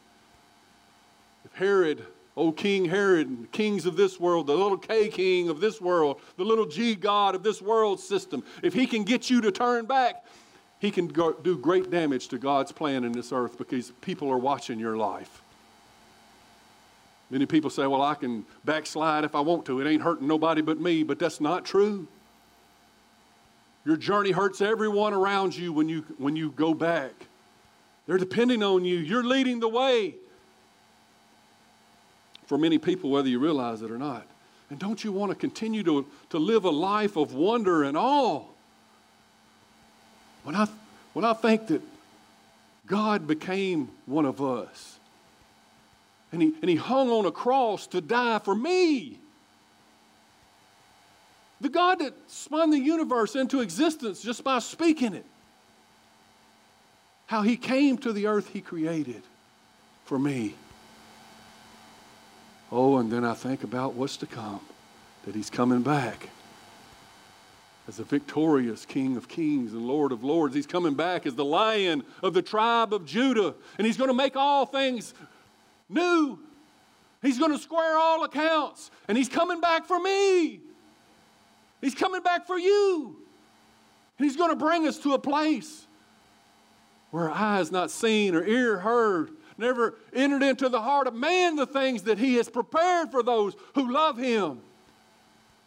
if 1.45 1.53
Herod 1.53 2.05
old 2.37 2.55
King 2.55 2.85
Herod, 2.85 3.47
kings 3.51 3.87
of 3.87 3.97
this 3.97 4.19
world, 4.19 4.45
the 4.45 4.55
little 4.55 4.77
K 4.77 5.09
king 5.09 5.49
of 5.49 5.59
this 5.59 5.81
world, 5.81 6.21
the 6.37 6.45
little 6.45 6.67
G 6.67 6.93
God 6.93 7.33
of 7.33 7.41
this 7.41 7.61
world 7.61 7.99
system, 7.99 8.43
if 8.61 8.73
he 8.73 8.85
can 8.85 9.03
get 9.03 9.29
you 9.29 9.41
to 9.41 9.51
turn 9.51 9.85
back, 9.85 10.23
he 10.79 10.91
can 10.91 11.07
go, 11.07 11.33
do 11.33 11.57
great 11.57 11.89
damage 11.89 12.27
to 12.27 12.37
God's 12.37 12.71
plan 12.71 13.03
in 13.03 13.11
this 13.11 13.31
earth 13.31 13.57
because 13.57 13.91
people 14.01 14.29
are 14.29 14.37
watching 14.37 14.79
your 14.79 14.95
life. 14.95 15.41
Many 17.31 17.47
people 17.47 17.71
say, 17.71 17.87
well, 17.87 18.03
I 18.03 18.13
can 18.13 18.45
backslide 18.63 19.23
if 19.23 19.33
I 19.33 19.41
want 19.41 19.65
to. 19.65 19.81
It 19.81 19.89
ain't 19.89 20.03
hurting 20.03 20.27
nobody 20.27 20.61
but 20.61 20.79
me, 20.79 21.01
but 21.01 21.17
that's 21.17 21.41
not 21.41 21.65
true. 21.65 22.07
Your 23.83 23.97
journey 23.97 24.31
hurts 24.31 24.61
everyone 24.61 25.13
around 25.13 25.57
you 25.57 25.73
when 25.73 25.89
you, 25.89 26.05
when 26.19 26.35
you 26.35 26.51
go 26.51 26.75
back. 26.75 27.13
They're 28.05 28.19
depending 28.19 28.61
on 28.61 28.85
you. 28.85 28.97
You're 28.97 29.23
leading 29.23 29.59
the 29.59 29.67
way 29.67 30.15
for 32.47 32.57
many 32.57 32.79
people, 32.79 33.11
whether 33.11 33.29
you 33.29 33.39
realize 33.39 33.81
it 33.83 33.91
or 33.91 33.97
not. 33.97 34.25
And 34.69 34.79
don't 34.79 35.03
you 35.03 35.11
want 35.11 35.31
to 35.31 35.35
continue 35.35 35.83
to, 35.83 36.05
to 36.31 36.39
live 36.39 36.65
a 36.65 36.69
life 36.69 37.15
of 37.15 37.33
wonder 37.33 37.83
and 37.83 37.95
awe? 37.95 38.43
When 40.43 40.55
I, 40.55 40.67
when 41.13 41.23
I 41.23 41.33
think 41.33 41.67
that 41.67 41.81
God 42.85 43.27
became 43.27 43.89
one 44.05 44.25
of 44.25 44.41
us, 44.41 44.97
And 46.31 46.41
he, 46.41 46.53
and 46.61 46.69
he 46.69 46.75
hung 46.75 47.09
on 47.09 47.25
a 47.25 47.31
cross 47.31 47.87
to 47.87 48.01
die 48.01 48.39
for 48.39 48.53
me. 48.53 49.19
The 51.61 51.69
God 51.69 51.99
that 51.99 52.13
spun 52.27 52.69
the 52.69 52.79
universe 52.79 53.35
into 53.35 53.61
existence 53.61 54.21
just 54.21 54.43
by 54.43 54.59
speaking 54.59 55.13
it. 55.13 55.25
How 57.27 57.41
he 57.41 57.57
came 57.57 57.97
to 57.99 58.13
the 58.13 58.27
earth 58.27 58.49
he 58.49 58.61
created 58.61 59.23
for 60.05 60.19
me. 60.19 60.53
Oh, 62.71 62.97
and 62.97 63.11
then 63.11 63.23
I 63.23 63.33
think 63.33 63.63
about 63.63 63.93
what's 63.93 64.17
to 64.17 64.25
come, 64.25 64.59
that 65.25 65.35
he's 65.35 65.49
coming 65.49 65.81
back 65.81 66.29
as 67.87 67.99
a 67.99 68.03
victorious 68.03 68.85
King 68.85 69.15
of 69.15 69.29
kings 69.29 69.71
and 69.73 69.87
Lord 69.87 70.11
of 70.11 70.23
lords. 70.23 70.53
He's 70.53 70.67
coming 70.67 70.93
back 70.93 71.25
as 71.25 71.35
the 71.35 71.45
lion 71.45 72.03
of 72.21 72.33
the 72.33 72.41
tribe 72.41 72.93
of 72.93 73.05
Judah, 73.05 73.55
and 73.77 73.87
he's 73.87 73.95
going 73.95 74.09
to 74.09 74.13
make 74.13 74.35
all 74.35 74.65
things 74.65 75.13
new. 75.87 76.37
He's 77.21 77.39
going 77.39 77.51
to 77.51 77.57
square 77.57 77.97
all 77.97 78.23
accounts, 78.25 78.91
and 79.07 79.17
he's 79.17 79.29
coming 79.29 79.61
back 79.61 79.85
for 79.85 79.99
me. 79.99 80.59
He's 81.79 81.95
coming 81.95 82.21
back 82.21 82.45
for 82.45 82.57
you. 82.57 83.15
He's 84.17 84.35
going 84.35 84.49
to 84.49 84.55
bring 84.55 84.87
us 84.87 84.97
to 84.99 85.13
a 85.13 85.19
place 85.19 85.85
where 87.11 87.29
eye 87.29 87.57
has 87.57 87.71
not 87.71 87.91
seen 87.91 88.35
or 88.35 88.43
ear 88.43 88.79
heard, 88.79 89.31
never 89.57 89.95
entered 90.13 90.43
into 90.43 90.69
the 90.69 90.81
heart 90.81 91.07
of 91.07 91.13
man 91.13 91.55
the 91.55 91.65
things 91.65 92.03
that 92.03 92.17
he 92.17 92.35
has 92.35 92.49
prepared 92.49 93.11
for 93.11 93.23
those 93.23 93.55
who 93.75 93.91
love 93.91 94.17
him. 94.17 94.61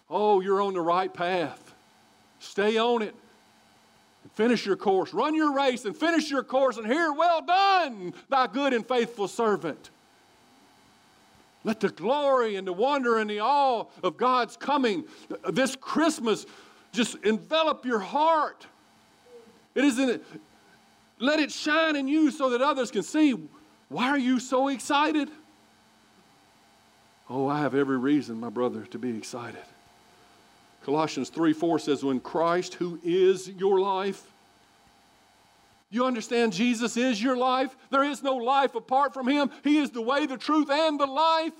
Oh, 0.09 0.41
you're 0.41 0.61
on 0.61 0.75
the 0.75 0.81
right 0.81 1.13
path. 1.13 1.75
Stay 2.41 2.79
on 2.79 3.03
it. 3.03 3.15
Finish 4.35 4.67
your 4.67 4.77
course. 4.77 5.13
Run 5.13 5.35
your 5.35 5.55
race 5.55 5.85
and 5.85 5.97
finish 5.97 6.31
your 6.31 6.43
course 6.43 6.77
and 6.77 6.87
hear, 6.87 7.13
well 7.13 7.43
done, 7.43 8.15
thy 8.29 8.47
good 8.47 8.73
and 8.73 8.87
faithful 8.87 9.29
servant. 9.29 9.91
Let 11.63 11.81
the 11.81 11.91
glory 11.91 12.57
and 12.57 12.67
the 12.67 12.73
wonder 12.73 13.19
and 13.19 13.29
the 13.29 13.41
awe 13.41 13.85
of 14.03 14.17
God's 14.17 14.57
coming 14.57 15.05
this 15.51 15.77
Christmas 15.77 16.47
just 16.93 17.17
envelop 17.25 17.85
your 17.85 17.99
heart. 17.99 18.67
It 19.75 19.85
isn't, 19.85 20.23
let 21.19 21.39
it 21.39 21.53
shine 21.53 21.97
in 21.97 22.09
you 22.09 22.31
so 22.31 22.51
that 22.51 22.63
others 22.63 22.91
can 22.91 23.03
see. 23.03 23.37
Why 23.91 24.09
are 24.09 24.19
you 24.19 24.39
so 24.39 24.69
excited? 24.69 25.29
Oh, 27.29 27.49
I 27.49 27.59
have 27.59 27.75
every 27.75 27.99
reason, 27.99 28.41
my 28.41 28.49
brother, 28.49 28.87
to 28.87 28.99
be 28.99 29.17
excited. 29.17 29.61
Colossians 30.85 31.29
3 31.29 31.53
4 31.53 31.79
says, 31.81 32.03
When 32.03 32.21
Christ, 32.21 32.75
who 32.75 32.99
is 33.05 33.49
your 33.49 33.81
life, 33.81 34.23
you 35.91 36.07
understand 36.07 36.53
Jesus 36.53 36.97
is 36.97 37.21
your 37.21 37.37
life? 37.37 37.77
There 37.91 38.05
is 38.05 38.23
no 38.23 38.37
life 38.37 38.77
apart 38.77 39.13
from 39.13 39.27
Him. 39.27 39.51
He 39.65 39.79
is 39.79 39.91
the 39.91 40.01
way, 40.01 40.25
the 40.25 40.39
truth, 40.39 40.71
and 40.71 40.99
the 40.99 41.07
life. 41.07 41.53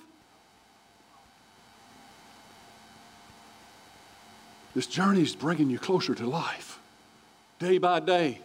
This 4.73 4.87
journey 4.87 5.23
is 5.23 5.35
bringing 5.35 5.69
you 5.69 5.81
closer 5.81 6.15
to 6.15 6.27
life, 6.27 6.79
day 7.59 7.79
by 7.79 7.99
day. 7.99 8.41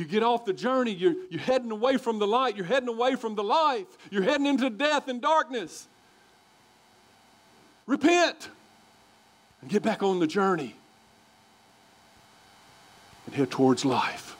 You 0.00 0.06
get 0.06 0.22
off 0.22 0.46
the 0.46 0.54
journey, 0.54 0.92
you're, 0.92 1.14
you're 1.28 1.42
heading 1.42 1.70
away 1.70 1.98
from 1.98 2.18
the 2.18 2.26
light, 2.26 2.56
you're 2.56 2.64
heading 2.64 2.88
away 2.88 3.16
from 3.16 3.34
the 3.34 3.44
life, 3.44 3.84
you're 4.10 4.22
heading 4.22 4.46
into 4.46 4.70
death 4.70 5.08
and 5.08 5.20
darkness. 5.20 5.86
Repent 7.86 8.48
and 9.60 9.68
get 9.68 9.82
back 9.82 10.02
on 10.02 10.18
the 10.18 10.26
journey 10.26 10.74
and 13.26 13.34
head 13.34 13.50
towards 13.50 13.84
life. 13.84 14.36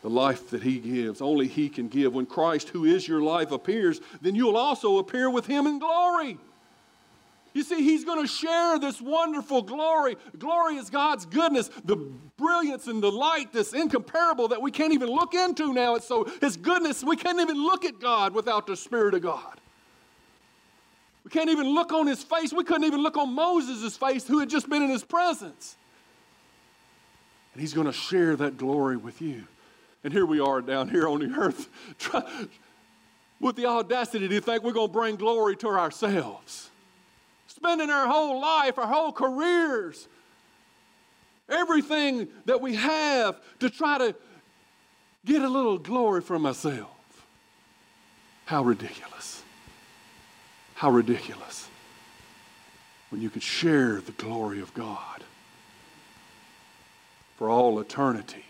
The 0.00 0.08
life 0.08 0.48
that 0.48 0.62
He 0.62 0.78
gives, 0.78 1.20
only 1.20 1.46
He 1.46 1.68
can 1.68 1.88
give. 1.88 2.14
When 2.14 2.24
Christ, 2.24 2.70
who 2.70 2.86
is 2.86 3.06
your 3.06 3.20
life, 3.20 3.52
appears, 3.52 4.00
then 4.22 4.34
you'll 4.34 4.56
also 4.56 4.96
appear 4.96 5.28
with 5.28 5.44
Him 5.44 5.66
in 5.66 5.78
glory. 5.78 6.38
You 7.52 7.62
see, 7.62 7.82
He's 7.82 8.04
going 8.04 8.20
to 8.20 8.28
share 8.28 8.78
this 8.78 9.00
wonderful 9.00 9.62
glory. 9.62 10.16
Glory 10.38 10.76
is 10.76 10.88
God's 10.90 11.26
goodness, 11.26 11.70
the 11.84 11.96
brilliance 12.36 12.86
and 12.86 13.02
the 13.02 13.10
light 13.10 13.52
that's 13.52 13.72
incomparable 13.72 14.48
that 14.48 14.62
we 14.62 14.70
can't 14.70 14.92
even 14.92 15.08
look 15.08 15.34
into 15.34 15.72
now. 15.72 15.96
It's 15.96 16.06
so 16.06 16.24
His 16.40 16.56
goodness, 16.56 17.02
we 17.02 17.16
can't 17.16 17.40
even 17.40 17.62
look 17.62 17.84
at 17.84 17.98
God 18.00 18.34
without 18.34 18.66
the 18.66 18.76
Spirit 18.76 19.14
of 19.14 19.22
God. 19.22 19.60
We 21.24 21.30
can't 21.30 21.50
even 21.50 21.74
look 21.74 21.92
on 21.92 22.06
His 22.06 22.22
face. 22.22 22.52
We 22.52 22.64
couldn't 22.64 22.84
even 22.84 23.02
look 23.02 23.16
on 23.16 23.34
Moses' 23.34 23.96
face, 23.96 24.26
who 24.26 24.38
had 24.38 24.48
just 24.48 24.68
been 24.68 24.82
in 24.82 24.90
His 24.90 25.04
presence. 25.04 25.76
And 27.52 27.60
He's 27.60 27.74
going 27.74 27.86
to 27.86 27.92
share 27.92 28.36
that 28.36 28.56
glory 28.56 28.96
with 28.96 29.20
you. 29.20 29.44
And 30.02 30.12
here 30.12 30.24
we 30.24 30.40
are 30.40 30.62
down 30.62 30.88
here 30.88 31.08
on 31.08 31.20
the 31.20 31.36
earth 31.36 31.68
try, 31.98 32.22
with 33.40 33.56
the 33.56 33.66
audacity 33.66 34.28
to 34.28 34.40
think 34.40 34.62
we're 34.62 34.72
going 34.72 34.88
to 34.88 34.92
bring 34.92 35.16
glory 35.16 35.56
to 35.56 35.68
ourselves. 35.68 36.69
Spending 37.50 37.90
our 37.90 38.06
whole 38.06 38.40
life, 38.40 38.78
our 38.78 38.86
whole 38.86 39.10
careers, 39.10 40.06
everything 41.48 42.28
that 42.44 42.60
we 42.60 42.76
have 42.76 43.40
to 43.58 43.68
try 43.68 43.98
to 43.98 44.14
get 45.26 45.42
a 45.42 45.48
little 45.48 45.76
glory 45.76 46.20
for 46.20 46.38
myself. 46.38 47.26
How 48.44 48.62
ridiculous. 48.62 49.42
How 50.74 50.92
ridiculous. 50.92 51.68
When 53.10 53.20
you 53.20 53.30
could 53.30 53.42
share 53.42 54.00
the 54.00 54.12
glory 54.12 54.60
of 54.60 54.72
God 54.72 55.24
for 57.36 57.50
all 57.50 57.80
eternity. 57.80 58.44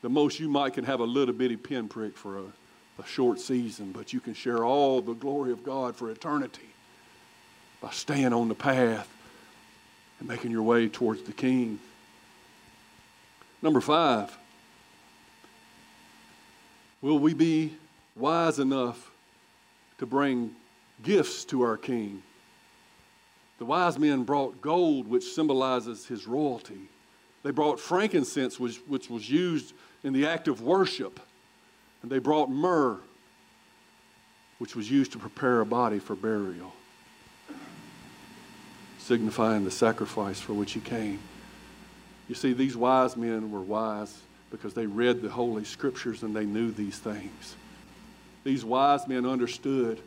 The 0.00 0.08
most 0.08 0.40
you 0.40 0.48
might 0.48 0.72
can 0.72 0.84
have 0.84 1.00
a 1.00 1.04
little 1.04 1.34
bitty 1.34 1.58
pinprick 1.58 2.16
for 2.16 2.38
a, 2.38 2.44
a 3.02 3.06
short 3.06 3.38
season, 3.38 3.92
but 3.92 4.14
you 4.14 4.20
can 4.20 4.32
share 4.32 4.64
all 4.64 5.02
the 5.02 5.12
glory 5.12 5.52
of 5.52 5.62
God 5.62 5.94
for 5.94 6.10
eternity 6.10 6.73
by 7.84 7.90
staying 7.90 8.32
on 8.32 8.48
the 8.48 8.54
path 8.54 9.06
and 10.18 10.26
making 10.26 10.50
your 10.50 10.62
way 10.62 10.88
towards 10.88 11.20
the 11.24 11.34
King. 11.34 11.78
Number 13.60 13.82
five, 13.82 14.34
will 17.02 17.18
we 17.18 17.34
be 17.34 17.74
wise 18.16 18.58
enough 18.58 19.10
to 19.98 20.06
bring 20.06 20.56
gifts 21.02 21.44
to 21.44 21.60
our 21.60 21.76
King? 21.76 22.22
The 23.58 23.66
wise 23.66 23.98
men 23.98 24.22
brought 24.22 24.62
gold, 24.62 25.06
which 25.06 25.34
symbolizes 25.34 26.06
his 26.06 26.26
royalty. 26.26 26.88
They 27.42 27.50
brought 27.50 27.78
frankincense, 27.78 28.58
which, 28.58 28.78
which 28.86 29.10
was 29.10 29.28
used 29.28 29.74
in 30.02 30.14
the 30.14 30.26
act 30.26 30.48
of 30.48 30.62
worship. 30.62 31.20
And 32.00 32.10
they 32.10 32.18
brought 32.18 32.48
myrrh, 32.48 32.98
which 34.56 34.74
was 34.74 34.90
used 34.90 35.12
to 35.12 35.18
prepare 35.18 35.60
a 35.60 35.66
body 35.66 35.98
for 35.98 36.16
burial, 36.16 36.72
signifying 39.04 39.64
the 39.64 39.70
sacrifice 39.70 40.40
for 40.40 40.54
which 40.54 40.72
he 40.72 40.80
came. 40.80 41.20
You 42.26 42.34
see, 42.34 42.54
these 42.54 42.74
wise 42.74 43.18
men 43.18 43.50
were 43.50 43.60
wise 43.60 44.18
because 44.50 44.72
they 44.72 44.86
read 44.86 45.20
the 45.20 45.28
Holy 45.28 45.64
Scriptures 45.64 46.22
and 46.22 46.34
they 46.34 46.46
knew 46.46 46.70
these 46.70 46.98
things. 46.98 47.56
These 48.44 48.64
wise 48.64 49.06
men 49.06 49.26
understood 49.26 50.00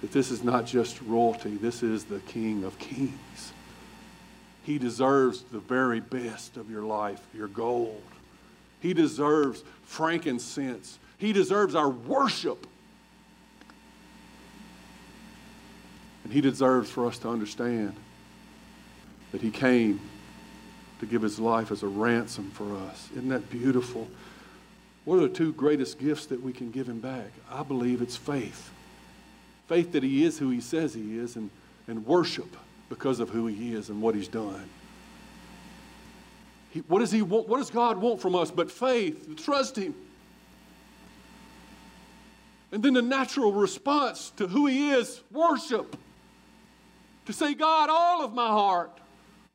that 0.00 0.12
this 0.12 0.30
is 0.30 0.44
not 0.44 0.64
just 0.64 1.02
royalty, 1.02 1.56
this 1.56 1.82
is 1.82 2.04
the 2.04 2.20
King 2.20 2.62
of 2.62 2.78
Kings. 2.78 3.52
He 4.62 4.78
deserves 4.78 5.42
the 5.42 5.58
very 5.58 5.98
best 5.98 6.56
of 6.56 6.70
your 6.70 6.82
life, 6.82 7.20
your 7.34 7.48
gold. 7.48 8.02
He 8.78 8.94
deserves 8.94 9.64
frankincense. 9.84 11.00
He 11.18 11.32
deserves 11.32 11.74
our 11.74 11.88
worship. 11.88 12.66
And 16.24 16.32
He 16.32 16.40
deserves 16.40 16.90
for 16.90 17.06
us 17.06 17.18
to 17.18 17.28
understand 17.28 17.94
that 19.32 19.40
He 19.40 19.50
came 19.50 20.00
to 21.00 21.06
give 21.06 21.22
His 21.22 21.38
life 21.38 21.70
as 21.70 21.82
a 21.82 21.88
ransom 21.88 22.50
for 22.50 22.76
us. 22.76 23.08
Isn't 23.12 23.28
that 23.30 23.50
beautiful? 23.50 24.08
What 25.04 25.16
are 25.16 25.22
the 25.22 25.28
two 25.28 25.52
greatest 25.52 25.98
gifts 25.98 26.26
that 26.26 26.42
we 26.42 26.52
can 26.52 26.70
give 26.70 26.88
Him 26.88 27.00
back? 27.00 27.32
I 27.50 27.62
believe 27.62 28.02
it's 28.02 28.16
faith. 28.16 28.70
Faith 29.68 29.92
that 29.92 30.02
He 30.02 30.24
is 30.24 30.38
who 30.38 30.50
He 30.50 30.60
says 30.60 30.94
He 30.94 31.18
is, 31.18 31.36
and, 31.36 31.50
and 31.88 32.06
worship 32.06 32.56
because 32.92 33.20
of 33.20 33.30
who 33.30 33.46
he 33.46 33.72
is 33.72 33.88
and 33.88 34.02
what 34.02 34.14
he's 34.14 34.28
done. 34.28 34.68
He, 36.68 36.80
what, 36.80 36.98
does 36.98 37.10
he 37.10 37.22
want, 37.22 37.48
what 37.48 37.56
does 37.56 37.70
God 37.70 37.96
want 37.96 38.20
from 38.20 38.34
us 38.34 38.50
but 38.50 38.70
faith, 38.70 39.34
trust 39.42 39.76
him? 39.76 39.94
And 42.70 42.82
then 42.82 42.92
the 42.92 43.00
natural 43.00 43.50
response 43.52 44.30
to 44.36 44.46
who 44.46 44.66
he 44.66 44.90
is, 44.90 45.22
worship. 45.30 45.96
To 47.26 47.32
say, 47.32 47.54
God, 47.54 47.88
all 47.90 48.24
of 48.24 48.34
my 48.34 48.48
heart, 48.48 48.90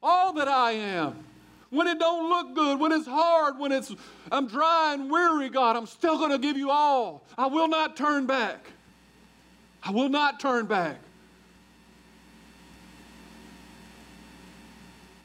all 0.01 0.33
that 0.33 0.47
I 0.47 0.71
am. 0.71 1.23
When 1.69 1.87
it 1.87 1.99
don't 1.99 2.29
look 2.29 2.55
good, 2.55 2.79
when 2.79 2.93
it's 2.93 3.07
hard, 3.07 3.59
when 3.59 3.73
it's 3.73 3.93
I'm 4.31 4.47
dry 4.47 4.93
and 4.93 5.11
weary, 5.11 5.49
God, 5.49 5.75
I'm 5.75 5.85
still 5.85 6.17
going 6.17 6.31
to 6.31 6.37
give 6.37 6.55
you 6.55 6.71
all. 6.71 7.23
I 7.37 7.47
will 7.47 7.67
not 7.67 7.97
turn 7.97 8.25
back. 8.25 8.71
I 9.83 9.91
will 9.91 10.09
not 10.09 10.39
turn 10.39 10.65
back. 10.65 10.97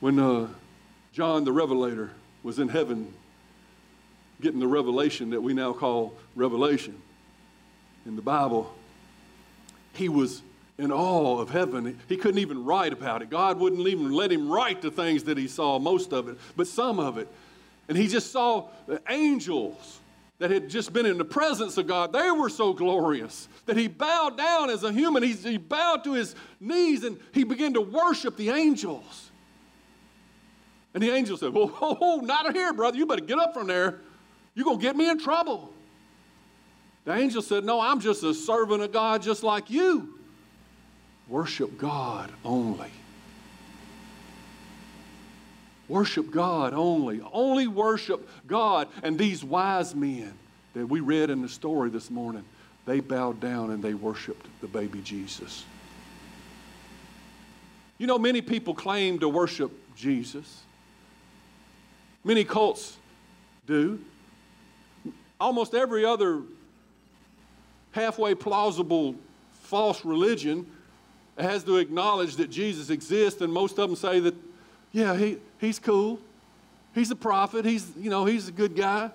When 0.00 0.18
uh, 0.18 0.48
John 1.12 1.44
the 1.44 1.52
Revelator 1.52 2.10
was 2.42 2.58
in 2.58 2.68
heaven 2.68 3.14
getting 4.40 4.58
the 4.58 4.66
revelation 4.66 5.30
that 5.30 5.40
we 5.40 5.54
now 5.54 5.72
call 5.72 6.14
revelation 6.34 7.00
in 8.04 8.16
the 8.16 8.22
Bible, 8.22 8.74
he 9.92 10.08
was 10.08 10.42
in 10.78 10.90
awe 10.90 11.38
of 11.38 11.50
heaven. 11.50 11.98
He 12.08 12.16
couldn't 12.16 12.40
even 12.40 12.64
write 12.64 12.92
about 12.92 13.22
it. 13.22 13.30
God 13.30 13.58
wouldn't 13.58 13.86
even 13.86 14.12
let 14.12 14.32
him 14.32 14.50
write 14.50 14.82
the 14.82 14.90
things 14.90 15.24
that 15.24 15.36
he 15.36 15.48
saw, 15.48 15.78
most 15.78 16.12
of 16.12 16.28
it, 16.28 16.38
but 16.56 16.66
some 16.66 16.98
of 16.98 17.18
it. 17.18 17.28
And 17.88 17.96
he 17.96 18.08
just 18.08 18.32
saw 18.32 18.68
the 18.86 19.02
angels 19.08 20.00
that 20.38 20.50
had 20.50 20.68
just 20.68 20.92
been 20.92 21.06
in 21.06 21.18
the 21.18 21.24
presence 21.24 21.76
of 21.78 21.86
God. 21.86 22.12
They 22.12 22.30
were 22.30 22.48
so 22.48 22.72
glorious 22.72 23.48
that 23.66 23.76
he 23.76 23.86
bowed 23.86 24.36
down 24.36 24.70
as 24.70 24.82
a 24.82 24.92
human. 24.92 25.22
He, 25.22 25.32
he 25.32 25.56
bowed 25.56 26.02
to 26.04 26.14
his 26.14 26.34
knees 26.58 27.04
and 27.04 27.18
he 27.32 27.44
began 27.44 27.74
to 27.74 27.80
worship 27.80 28.36
the 28.36 28.50
angels. 28.50 29.30
And 30.94 31.02
the 31.02 31.10
angel 31.10 31.36
said, 31.36 31.52
Whoa, 31.52 31.68
whoa, 31.68 31.94
whoa, 31.94 32.16
not 32.16 32.52
here, 32.54 32.72
brother. 32.72 32.96
You 32.96 33.06
better 33.06 33.24
get 33.24 33.38
up 33.38 33.54
from 33.54 33.66
there. 33.66 34.00
You're 34.54 34.64
going 34.64 34.78
to 34.78 34.82
get 34.82 34.96
me 34.96 35.08
in 35.08 35.18
trouble. 35.18 35.72
The 37.04 37.14
angel 37.14 37.42
said, 37.42 37.64
No, 37.64 37.80
I'm 37.80 38.00
just 38.00 38.22
a 38.24 38.34
servant 38.34 38.82
of 38.82 38.92
God 38.92 39.22
just 39.22 39.42
like 39.42 39.70
you. 39.70 40.18
Worship 41.32 41.78
God 41.78 42.30
only. 42.44 42.90
Worship 45.88 46.30
God 46.30 46.74
only. 46.74 47.22
Only 47.32 47.66
worship 47.66 48.28
God. 48.46 48.86
And 49.02 49.18
these 49.18 49.42
wise 49.42 49.94
men 49.94 50.34
that 50.74 50.86
we 50.86 51.00
read 51.00 51.30
in 51.30 51.40
the 51.40 51.48
story 51.48 51.88
this 51.88 52.10
morning, 52.10 52.44
they 52.84 53.00
bowed 53.00 53.40
down 53.40 53.70
and 53.70 53.82
they 53.82 53.94
worshiped 53.94 54.46
the 54.60 54.66
baby 54.66 55.00
Jesus. 55.00 55.64
You 57.96 58.06
know, 58.06 58.18
many 58.18 58.42
people 58.42 58.74
claim 58.74 59.18
to 59.20 59.28
worship 59.30 59.72
Jesus. 59.96 60.60
Many 62.24 62.44
cults 62.44 62.98
do. 63.66 63.98
Almost 65.40 65.72
every 65.72 66.04
other 66.04 66.42
halfway 67.92 68.34
plausible 68.34 69.14
false 69.62 70.04
religion 70.04 70.66
has 71.38 71.64
to 71.64 71.78
acknowledge 71.78 72.36
that 72.36 72.50
Jesus 72.50 72.90
exists, 72.90 73.40
and 73.40 73.52
most 73.52 73.78
of 73.78 73.88
them 73.88 73.96
say 73.96 74.20
that, 74.20 74.34
yeah, 74.92 75.16
he, 75.16 75.38
he's 75.58 75.78
cool. 75.78 76.18
He's 76.94 77.10
a 77.10 77.16
prophet. 77.16 77.64
He's, 77.64 77.90
you 77.96 78.10
know, 78.10 78.24
he's 78.24 78.48
a 78.48 78.52
good 78.52 78.76
guy. 78.76 79.10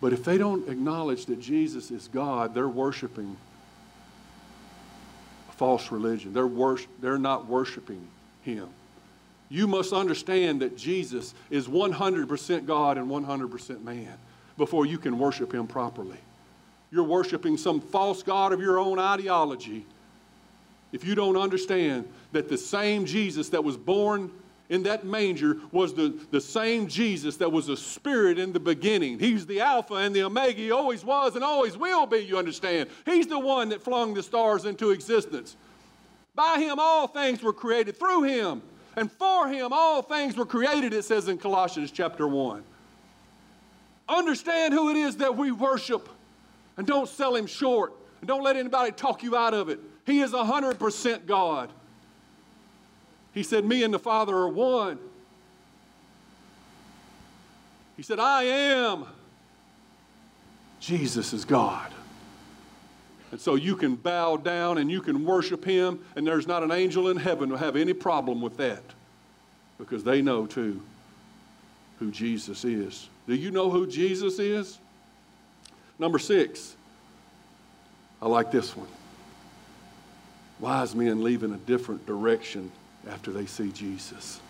But 0.00 0.12
if 0.12 0.24
they 0.24 0.38
don't 0.38 0.68
acknowledge 0.68 1.26
that 1.26 1.40
Jesus 1.40 1.90
is 1.90 2.08
God, 2.08 2.54
they're 2.54 2.68
worshiping 2.68 3.36
a 5.48 5.52
false 5.52 5.90
religion. 5.90 6.32
They're, 6.32 6.46
wor- 6.46 6.78
they're 7.00 7.18
not 7.18 7.46
worshiping 7.46 8.06
Him. 8.42 8.68
You 9.48 9.66
must 9.66 9.92
understand 9.92 10.62
that 10.62 10.76
Jesus 10.76 11.34
is 11.50 11.66
100% 11.66 12.66
God 12.66 12.98
and 12.98 13.10
100% 13.10 13.82
man 13.82 14.12
before 14.56 14.86
you 14.86 14.98
can 14.98 15.18
worship 15.18 15.52
Him 15.52 15.66
properly. 15.66 16.18
You're 16.90 17.04
worshiping 17.04 17.56
some 17.56 17.80
false 17.80 18.22
God 18.22 18.52
of 18.52 18.60
your 18.60 18.78
own 18.78 18.98
ideology 18.98 19.86
if 20.92 21.04
you 21.04 21.14
don't 21.14 21.36
understand 21.36 22.08
that 22.32 22.48
the 22.48 22.56
same 22.56 23.04
Jesus 23.04 23.50
that 23.50 23.62
was 23.62 23.76
born 23.76 24.30
in 24.70 24.82
that 24.82 25.04
manger 25.04 25.56
was 25.72 25.94
the, 25.94 26.18
the 26.30 26.40
same 26.40 26.88
Jesus 26.88 27.36
that 27.36 27.50
was 27.50 27.68
a 27.68 27.76
spirit 27.76 28.38
in 28.38 28.52
the 28.52 28.60
beginning. 28.60 29.18
He's 29.18 29.46
the 29.46 29.60
Alpha 29.60 29.94
and 29.94 30.14
the 30.14 30.22
Omega. 30.22 30.60
He 30.60 30.70
always 30.70 31.04
was 31.04 31.34
and 31.34 31.44
always 31.44 31.76
will 31.76 32.06
be, 32.06 32.18
you 32.18 32.38
understand. 32.38 32.88
He's 33.06 33.26
the 33.26 33.38
one 33.38 33.70
that 33.70 33.82
flung 33.82 34.14
the 34.14 34.22
stars 34.22 34.66
into 34.66 34.90
existence. 34.90 35.56
By 36.34 36.58
him, 36.58 36.78
all 36.78 37.06
things 37.06 37.42
were 37.42 37.52
created. 37.52 37.98
Through 37.98 38.24
him 38.24 38.62
and 38.96 39.10
for 39.10 39.48
him, 39.48 39.72
all 39.72 40.02
things 40.02 40.36
were 40.36 40.46
created, 40.46 40.92
it 40.92 41.04
says 41.04 41.28
in 41.28 41.38
Colossians 41.38 41.90
chapter 41.90 42.28
1. 42.28 42.62
Understand 44.08 44.72
who 44.72 44.90
it 44.90 44.96
is 44.96 45.16
that 45.16 45.36
we 45.36 45.50
worship 45.50 46.08
and 46.78 46.86
don't 46.86 47.08
sell 47.08 47.34
him 47.34 47.46
short 47.46 47.92
and 48.20 48.28
don't 48.28 48.42
let 48.42 48.56
anybody 48.56 48.92
talk 48.92 49.22
you 49.22 49.36
out 49.36 49.52
of 49.52 49.68
it. 49.68 49.80
He 50.06 50.20
is 50.20 50.32
100% 50.32 51.26
God. 51.26 51.70
He 53.34 53.42
said, 53.42 53.64
Me 53.64 53.82
and 53.82 53.92
the 53.92 53.98
Father 53.98 54.34
are 54.34 54.48
one. 54.48 54.98
He 57.96 58.02
said, 58.02 58.18
I 58.18 58.44
am. 58.44 59.06
Jesus 60.80 61.32
is 61.32 61.44
God. 61.44 61.92
And 63.32 63.40
so 63.40 63.56
you 63.56 63.76
can 63.76 63.96
bow 63.96 64.36
down 64.36 64.78
and 64.78 64.90
you 64.90 65.02
can 65.02 65.24
worship 65.24 65.64
Him, 65.64 65.98
and 66.16 66.26
there's 66.26 66.46
not 66.46 66.62
an 66.62 66.70
angel 66.70 67.08
in 67.08 67.16
heaven 67.16 67.50
who 67.50 67.56
have 67.56 67.76
any 67.76 67.92
problem 67.92 68.40
with 68.40 68.56
that 68.56 68.82
because 69.76 70.02
they 70.02 70.22
know 70.22 70.46
too 70.46 70.80
who 71.98 72.10
Jesus 72.10 72.64
is. 72.64 73.08
Do 73.26 73.34
you 73.34 73.50
know 73.50 73.68
who 73.68 73.86
Jesus 73.86 74.38
is? 74.38 74.78
Number 75.98 76.18
six, 76.18 76.76
I 78.22 78.28
like 78.28 78.50
this 78.50 78.76
one. 78.76 78.88
Wise 80.60 80.94
men 80.94 81.22
leave 81.22 81.42
in 81.42 81.52
a 81.52 81.56
different 81.56 82.06
direction 82.06 82.70
after 83.08 83.30
they 83.30 83.46
see 83.46 83.70
Jesus. 83.70 84.40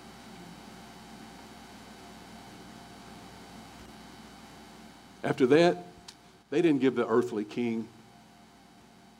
After 5.23 5.47
that, 5.47 5.85
they 6.51 6.63
didn't 6.63 6.81
give 6.81 6.95
the 6.95 7.07
earthly 7.07 7.45
king 7.45 7.89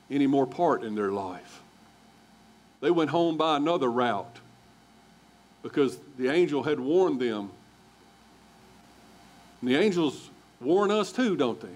any 0.09 0.27
more 0.27 0.47
part 0.47 0.83
in 0.83 0.95
their 0.95 1.11
life. 1.11 1.61
They 2.81 2.89
went 2.89 3.09
home 3.09 3.37
by 3.37 3.57
another 3.57 3.91
route 3.91 4.37
because 5.61 5.97
the 6.17 6.29
angel 6.29 6.63
had 6.63 6.79
warned 6.79 7.19
them. 7.19 7.51
And 9.61 9.69
the 9.69 9.75
angels 9.75 10.29
warn 10.61 10.89
us 10.89 11.11
too, 11.11 11.35
don't 11.35 11.59
they? 11.59 11.67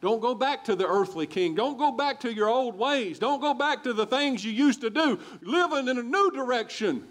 Don't 0.00 0.20
go 0.20 0.34
back 0.34 0.64
to 0.64 0.74
the 0.74 0.86
earthly 0.86 1.26
king. 1.26 1.54
Don't 1.54 1.76
go 1.76 1.92
back 1.92 2.20
to 2.20 2.32
your 2.32 2.48
old 2.48 2.78
ways. 2.78 3.18
Don't 3.18 3.40
go 3.40 3.52
back 3.52 3.82
to 3.84 3.92
the 3.92 4.06
things 4.06 4.44
you 4.44 4.50
used 4.50 4.80
to 4.80 4.90
do. 4.90 5.18
Living 5.42 5.88
in 5.88 5.98
a 5.98 6.02
new 6.02 6.30
direction. 6.30 7.06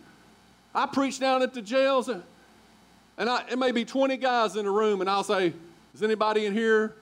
I 0.73 0.87
preach 0.87 1.19
down 1.19 1.43
at 1.43 1.53
the 1.53 1.61
jails, 1.61 2.09
and 2.09 3.29
I, 3.29 3.43
it 3.49 3.59
may 3.59 3.71
be 3.71 3.85
20 3.85 4.17
guys 4.17 4.55
in 4.55 4.65
the 4.65 4.71
room, 4.71 5.01
and 5.01 5.09
I'll 5.09 5.23
say, 5.23 5.53
Is 5.93 6.01
anybody 6.01 6.45
in 6.45 6.53
here 6.53 6.95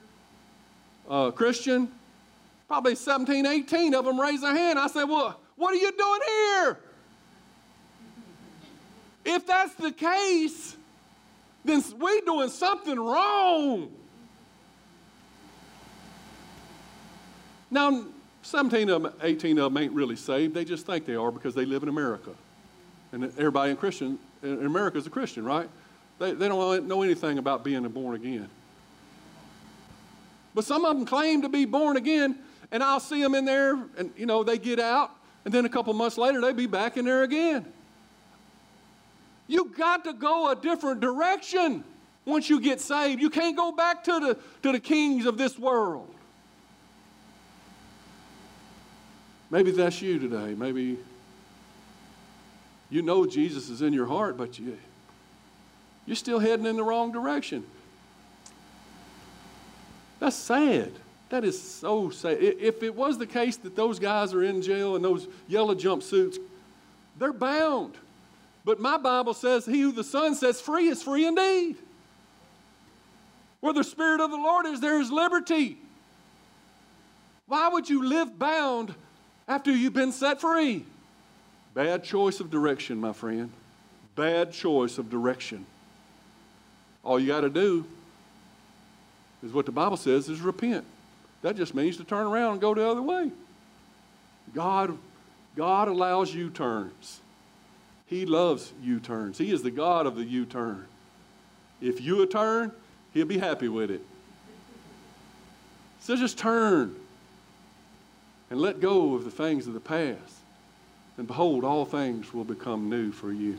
uh, 1.08 1.30
Christian? 1.30 1.90
Probably 2.66 2.94
17, 2.94 3.46
18 3.46 3.94
of 3.94 4.04
them 4.04 4.20
raise 4.20 4.42
their 4.42 4.54
hand. 4.54 4.78
I 4.78 4.88
say, 4.88 5.04
Well, 5.04 5.40
what 5.56 5.72
are 5.72 5.78
you 5.78 5.92
doing 5.92 6.20
here? 6.26 6.78
If 9.24 9.46
that's 9.46 9.74
the 9.74 9.92
case, 9.92 10.76
then 11.64 11.82
we're 11.98 12.20
doing 12.22 12.50
something 12.50 12.98
wrong. 12.98 13.92
Now, 17.70 18.04
17 18.42 18.88
of 18.88 19.02
them, 19.02 19.12
18 19.22 19.58
of 19.58 19.72
them 19.72 19.82
ain't 19.82 19.92
really 19.92 20.16
saved. 20.16 20.54
They 20.54 20.64
just 20.64 20.86
think 20.86 21.04
they 21.04 21.16
are 21.16 21.30
because 21.30 21.54
they 21.54 21.64
live 21.64 21.82
in 21.82 21.88
America. 21.88 22.30
And 23.12 23.24
everybody 23.24 23.70
in 23.70 23.76
Christian 23.76 24.18
in 24.42 24.64
America 24.64 24.98
is 24.98 25.06
a 25.06 25.10
Christian, 25.10 25.44
right? 25.44 25.68
They, 26.18 26.32
they 26.32 26.48
don't 26.48 26.86
know 26.86 27.02
anything 27.02 27.38
about 27.38 27.64
being 27.64 27.86
born 27.88 28.16
again. 28.16 28.48
But 30.54 30.64
some 30.64 30.84
of 30.84 30.96
them 30.96 31.06
claim 31.06 31.42
to 31.42 31.48
be 31.48 31.64
born 31.64 31.96
again, 31.96 32.38
and 32.72 32.82
I'll 32.82 33.00
see 33.00 33.22
them 33.22 33.34
in 33.34 33.44
there, 33.44 33.74
and 33.96 34.10
you 34.16 34.26
know, 34.26 34.42
they 34.42 34.58
get 34.58 34.80
out, 34.80 35.10
and 35.44 35.54
then 35.54 35.64
a 35.64 35.68
couple 35.68 35.92
months 35.94 36.18
later, 36.18 36.40
they 36.40 36.52
be 36.52 36.66
back 36.66 36.96
in 36.96 37.04
there 37.04 37.22
again. 37.22 37.64
You 39.46 39.72
got 39.76 40.04
to 40.04 40.12
go 40.12 40.50
a 40.50 40.56
different 40.56 41.00
direction 41.00 41.84
once 42.24 42.50
you 42.50 42.60
get 42.60 42.80
saved. 42.80 43.20
You 43.20 43.30
can't 43.30 43.56
go 43.56 43.72
back 43.72 44.04
to 44.04 44.20
the, 44.20 44.38
to 44.62 44.72
the 44.72 44.80
kings 44.80 45.26
of 45.26 45.38
this 45.38 45.58
world. 45.58 46.14
Maybe 49.50 49.70
that's 49.70 50.02
you 50.02 50.18
today. 50.18 50.54
Maybe 50.54 50.98
you 52.90 53.02
know 53.02 53.26
Jesus 53.26 53.68
is 53.68 53.82
in 53.82 53.92
your 53.92 54.06
heart, 54.06 54.36
but 54.36 54.58
you, 54.58 54.78
you're 56.06 56.16
still 56.16 56.38
heading 56.38 56.66
in 56.66 56.76
the 56.76 56.82
wrong 56.82 57.12
direction. 57.12 57.64
That's 60.20 60.36
sad. 60.36 60.92
That 61.30 61.44
is 61.44 61.60
so 61.60 62.10
sad. 62.10 62.38
If 62.40 62.82
it 62.82 62.94
was 62.94 63.18
the 63.18 63.26
case 63.26 63.56
that 63.58 63.76
those 63.76 63.98
guys 63.98 64.32
are 64.32 64.42
in 64.42 64.62
jail 64.62 64.96
in 64.96 65.02
those 65.02 65.26
yellow 65.46 65.74
jumpsuits, 65.74 66.38
they're 67.18 67.32
bound. 67.32 67.94
But 68.64 68.80
my 68.80 68.96
Bible 68.96 69.34
says, 69.34 69.66
He 69.66 69.80
who 69.80 69.92
the 69.92 70.04
Son 70.04 70.34
sets 70.34 70.60
free 70.60 70.88
is 70.88 71.02
free 71.02 71.26
indeed. 71.26 71.76
Where 73.60 73.72
the 73.72 73.84
Spirit 73.84 74.20
of 74.20 74.30
the 74.30 74.36
Lord 74.36 74.66
is, 74.66 74.80
there 74.80 75.00
is 75.00 75.10
liberty. 75.10 75.78
Why 77.46 77.68
would 77.68 77.88
you 77.88 78.04
live 78.04 78.38
bound 78.38 78.94
after 79.48 79.72
you've 79.72 79.94
been 79.94 80.12
set 80.12 80.40
free? 80.40 80.84
Bad 81.74 82.04
choice 82.04 82.40
of 82.40 82.50
direction, 82.50 82.98
my 82.98 83.12
friend. 83.12 83.50
Bad 84.14 84.52
choice 84.52 84.98
of 84.98 85.10
direction. 85.10 85.64
All 87.02 87.18
you 87.18 87.28
got 87.28 87.40
to 87.40 87.50
do 87.50 87.84
is 89.42 89.52
what 89.52 89.66
the 89.66 89.72
Bible 89.72 89.96
says 89.96 90.28
is 90.28 90.40
repent. 90.40 90.84
That 91.42 91.56
just 91.56 91.74
means 91.74 91.96
to 91.96 92.04
turn 92.04 92.26
around 92.26 92.52
and 92.52 92.60
go 92.60 92.74
the 92.74 92.86
other 92.86 93.02
way. 93.02 93.30
God, 94.54 94.96
God 95.56 95.88
allows 95.88 96.34
U 96.34 96.50
turns. 96.50 97.20
He 98.06 98.26
loves 98.26 98.72
U 98.82 98.98
turns. 98.98 99.38
He 99.38 99.52
is 99.52 99.62
the 99.62 99.70
God 99.70 100.06
of 100.06 100.16
the 100.16 100.24
U 100.24 100.46
turn. 100.46 100.86
If 101.80 102.00
you 102.00 102.26
turn, 102.26 102.72
He'll 103.14 103.26
be 103.26 103.38
happy 103.38 103.68
with 103.68 103.90
it. 103.90 104.02
So 106.00 106.16
just 106.16 106.38
turn 106.38 106.96
and 108.50 108.60
let 108.60 108.80
go 108.80 109.14
of 109.14 109.24
the 109.24 109.30
things 109.30 109.66
of 109.66 109.74
the 109.74 109.80
past. 109.80 110.34
And 111.16 111.26
behold, 111.26 111.64
all 111.64 111.84
things 111.84 112.32
will 112.32 112.44
become 112.44 112.88
new 112.88 113.12
for 113.12 113.32
you. 113.32 113.58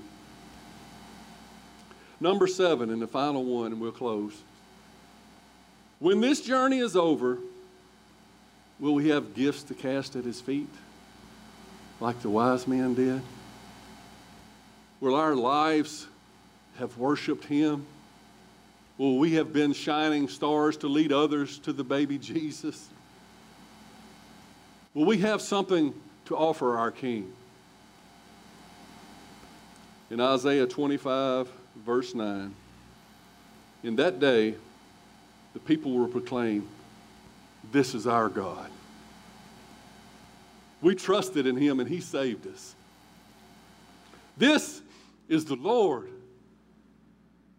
Number 2.21 2.47
seven, 2.47 2.89
and 2.89 3.01
the 3.01 3.07
final 3.07 3.43
one, 3.43 3.71
and 3.71 3.81
we'll 3.81 3.91
close. 3.91 4.33
When 5.99 6.21
this 6.21 6.41
journey 6.41 6.79
is 6.79 6.95
over, 6.95 7.37
will 8.79 8.93
we 8.93 9.09
have 9.09 9.35
gifts 9.35 9.63
to 9.63 9.73
cast 9.73 10.15
at 10.15 10.23
his 10.23 10.41
feet 10.41 10.69
like 11.99 12.21
the 12.21 12.29
wise 12.29 12.67
men 12.67 12.93
did? 12.93 13.21
Will 15.01 15.15
our 15.15 15.35
lives 15.35 16.07
have 16.77 16.97
worshiped 16.97 17.45
him? 17.45 17.85
Will 18.97 19.17
we 19.17 19.33
have 19.33 19.53
been 19.53 19.73
shining 19.73 20.27
stars 20.27 20.75
to 20.77 20.87
lead 20.87 21.11
others 21.11 21.57
to 21.59 21.73
the 21.73 21.83
baby 21.83 22.17
Jesus? 22.17 22.89
Will 24.99 25.05
we 25.05 25.19
have 25.19 25.41
something 25.41 25.93
to 26.25 26.35
offer 26.35 26.77
our 26.77 26.91
King? 26.91 27.31
In 30.09 30.19
Isaiah 30.19 30.67
25, 30.67 31.49
verse 31.85 32.13
9, 32.13 32.53
in 33.83 33.95
that 33.95 34.19
day, 34.19 34.55
the 35.53 35.59
people 35.61 35.93
will 35.93 36.09
proclaim, 36.09 36.67
This 37.71 37.95
is 37.95 38.07
our 38.07 38.27
God. 38.27 38.69
We 40.81 40.95
trusted 40.95 41.47
in 41.47 41.55
him 41.55 41.79
and 41.79 41.87
he 41.87 42.01
saved 42.01 42.45
us. 42.45 42.75
This 44.35 44.81
is 45.29 45.45
the 45.45 45.55
Lord 45.55 46.09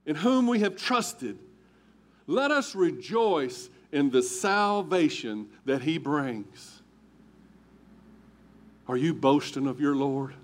in 0.05 0.15
whom 0.15 0.47
we 0.47 0.59
have 0.59 0.77
trusted. 0.77 1.39
Let 2.27 2.51
us 2.51 2.75
rejoice 2.75 3.71
in 3.93 4.11
the 4.11 4.23
salvation 4.23 5.49
that 5.65 5.81
he 5.81 5.97
brings. 5.97 6.80
Are 8.91 8.97
you 8.97 9.15
boasting 9.15 9.69
of 9.69 9.81
your 9.81 9.95
Lord? 9.95 10.35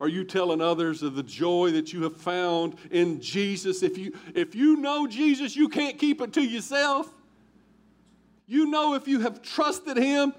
Are 0.00 0.08
you 0.08 0.24
telling 0.24 0.60
others 0.60 1.04
of 1.04 1.14
the 1.14 1.22
joy 1.22 1.70
that 1.70 1.92
you 1.92 2.02
have 2.02 2.16
found 2.16 2.74
in 2.90 3.20
Jesus? 3.20 3.84
If 3.84 3.96
you, 3.96 4.12
if 4.34 4.56
you 4.56 4.74
know 4.78 5.06
Jesus, 5.06 5.54
you 5.54 5.68
can't 5.68 5.96
keep 6.00 6.20
it 6.20 6.32
to 6.32 6.42
yourself. 6.42 7.08
You 8.48 8.66
know 8.66 8.94
if 8.94 9.06
you 9.06 9.20
have 9.20 9.40
trusted 9.40 9.98
Him, 9.98 10.34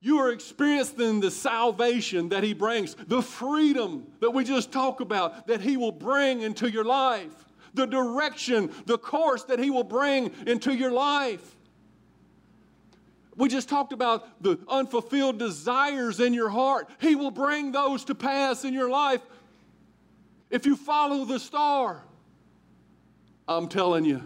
you 0.00 0.16
are 0.20 0.32
experiencing 0.32 1.20
the 1.20 1.30
salvation 1.30 2.30
that 2.30 2.42
He 2.42 2.54
brings, 2.54 2.94
the 2.94 3.20
freedom 3.20 4.06
that 4.20 4.30
we 4.30 4.44
just 4.44 4.72
talked 4.72 5.02
about 5.02 5.46
that 5.48 5.60
He 5.60 5.76
will 5.76 5.92
bring 5.92 6.40
into 6.40 6.70
your 6.70 6.86
life, 6.86 7.44
the 7.74 7.84
direction, 7.84 8.72
the 8.86 8.96
course 8.96 9.44
that 9.44 9.58
He 9.58 9.68
will 9.68 9.84
bring 9.84 10.32
into 10.46 10.74
your 10.74 10.90
life. 10.90 11.54
We 13.40 13.48
just 13.48 13.70
talked 13.70 13.94
about 13.94 14.42
the 14.42 14.58
unfulfilled 14.68 15.38
desires 15.38 16.20
in 16.20 16.34
your 16.34 16.50
heart. 16.50 16.90
He 17.00 17.14
will 17.14 17.30
bring 17.30 17.72
those 17.72 18.04
to 18.04 18.14
pass 18.14 18.66
in 18.66 18.74
your 18.74 18.90
life 18.90 19.22
if 20.50 20.66
you 20.66 20.76
follow 20.76 21.24
the 21.24 21.40
star. 21.40 22.04
I'm 23.48 23.66
telling 23.66 24.04
you, 24.04 24.22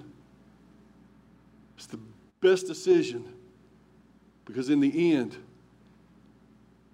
it's 1.76 1.86
the 1.86 2.00
best 2.40 2.66
decision 2.66 3.32
because 4.46 4.68
in 4.68 4.80
the 4.80 5.14
end, 5.14 5.36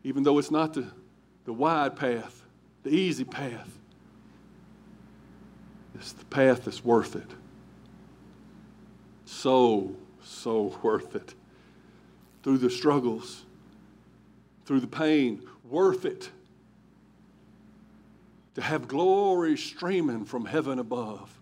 even 0.05 0.23
though 0.23 0.39
it's 0.39 0.51
not 0.51 0.75
the, 0.75 0.89
the 1.47 1.55
wide 1.55 1.97
path, 1.97 2.43
the 2.83 2.91
easy 2.91 3.25
path, 3.25 3.79
it's 5.95 6.13
the 6.13 6.27
path 6.27 6.67
that's 6.67 6.85
worth 6.85 7.17
it. 7.17 7.31
So, 9.25 9.97
so 10.23 10.79
worth 10.83 11.17
it. 11.17 11.35
Through 12.43 12.59
the 12.59 12.71
struggles, 12.71 13.45
through 14.65 14.81
the 14.81 14.87
pain, 14.87 15.43
worth 15.69 16.05
it. 16.05 16.31
To 18.55 18.63
have 18.63 18.89
glory 18.89 19.57
streaming 19.57 20.25
from 20.25 20.45
heaven 20.45 20.79
above, 20.79 21.39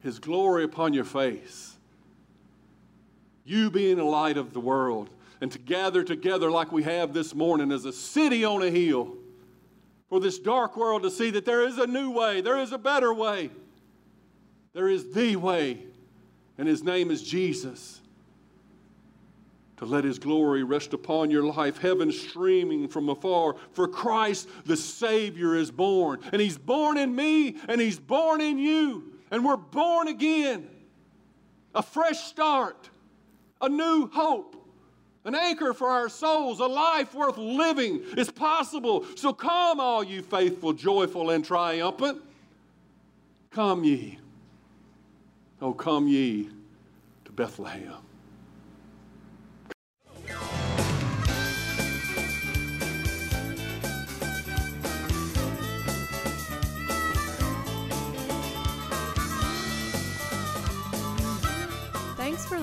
His 0.00 0.18
glory 0.18 0.64
upon 0.64 0.92
your 0.92 1.04
face. 1.04 1.76
You 3.44 3.70
being 3.70 3.96
the 3.96 4.04
light 4.04 4.36
of 4.36 4.52
the 4.52 4.60
world, 4.60 5.10
and 5.40 5.50
to 5.52 5.58
gather 5.58 6.02
together 6.02 6.50
like 6.50 6.72
we 6.72 6.82
have 6.82 7.12
this 7.12 7.34
morning 7.34 7.72
as 7.72 7.84
a 7.84 7.92
city 7.92 8.44
on 8.44 8.62
a 8.62 8.70
hill 8.70 9.16
for 10.08 10.20
this 10.20 10.38
dark 10.38 10.76
world 10.76 11.02
to 11.04 11.10
see 11.10 11.30
that 11.30 11.44
there 11.44 11.66
is 11.66 11.78
a 11.78 11.86
new 11.86 12.10
way, 12.10 12.40
there 12.40 12.58
is 12.58 12.72
a 12.72 12.78
better 12.78 13.14
way, 13.14 13.50
there 14.72 14.88
is 14.88 15.12
the 15.12 15.36
way, 15.36 15.78
and 16.58 16.68
His 16.68 16.82
name 16.82 17.10
is 17.10 17.22
Jesus. 17.22 18.00
To 19.80 19.86
let 19.86 20.04
His 20.04 20.18
glory 20.18 20.62
rest 20.62 20.92
upon 20.92 21.30
your 21.30 21.44
life, 21.44 21.78
heaven 21.78 22.12
streaming 22.12 22.88
from 22.88 23.08
afar. 23.08 23.56
For 23.72 23.88
Christ, 23.88 24.48
the 24.64 24.76
Savior, 24.76 25.56
is 25.56 25.70
born. 25.70 26.20
And 26.32 26.40
He's 26.40 26.58
born 26.58 26.96
in 26.96 27.14
me, 27.14 27.56
and 27.68 27.80
He's 27.80 27.98
born 27.98 28.40
in 28.40 28.58
you. 28.58 29.14
And 29.30 29.44
we're 29.44 29.56
born 29.56 30.08
again. 30.08 30.68
A 31.74 31.82
fresh 31.82 32.20
start, 32.20 32.88
a 33.60 33.68
new 33.68 34.08
hope 34.08 34.60
an 35.24 35.34
anchor 35.34 35.74
for 35.74 35.88
our 35.88 36.08
souls, 36.08 36.60
a 36.60 36.66
life 36.66 37.14
worth 37.14 37.36
living 37.36 38.02
is 38.16 38.30
possible. 38.30 39.04
So 39.16 39.32
come, 39.32 39.78
all 39.78 40.02
you 40.02 40.22
faithful, 40.22 40.72
joyful, 40.72 41.30
and 41.30 41.44
triumphant. 41.44 42.22
Come 43.50 43.84
ye. 43.84 44.18
Oh, 45.60 45.74
come 45.74 46.08
ye 46.08 46.48
to 47.26 47.32
Bethlehem. 47.32 48.09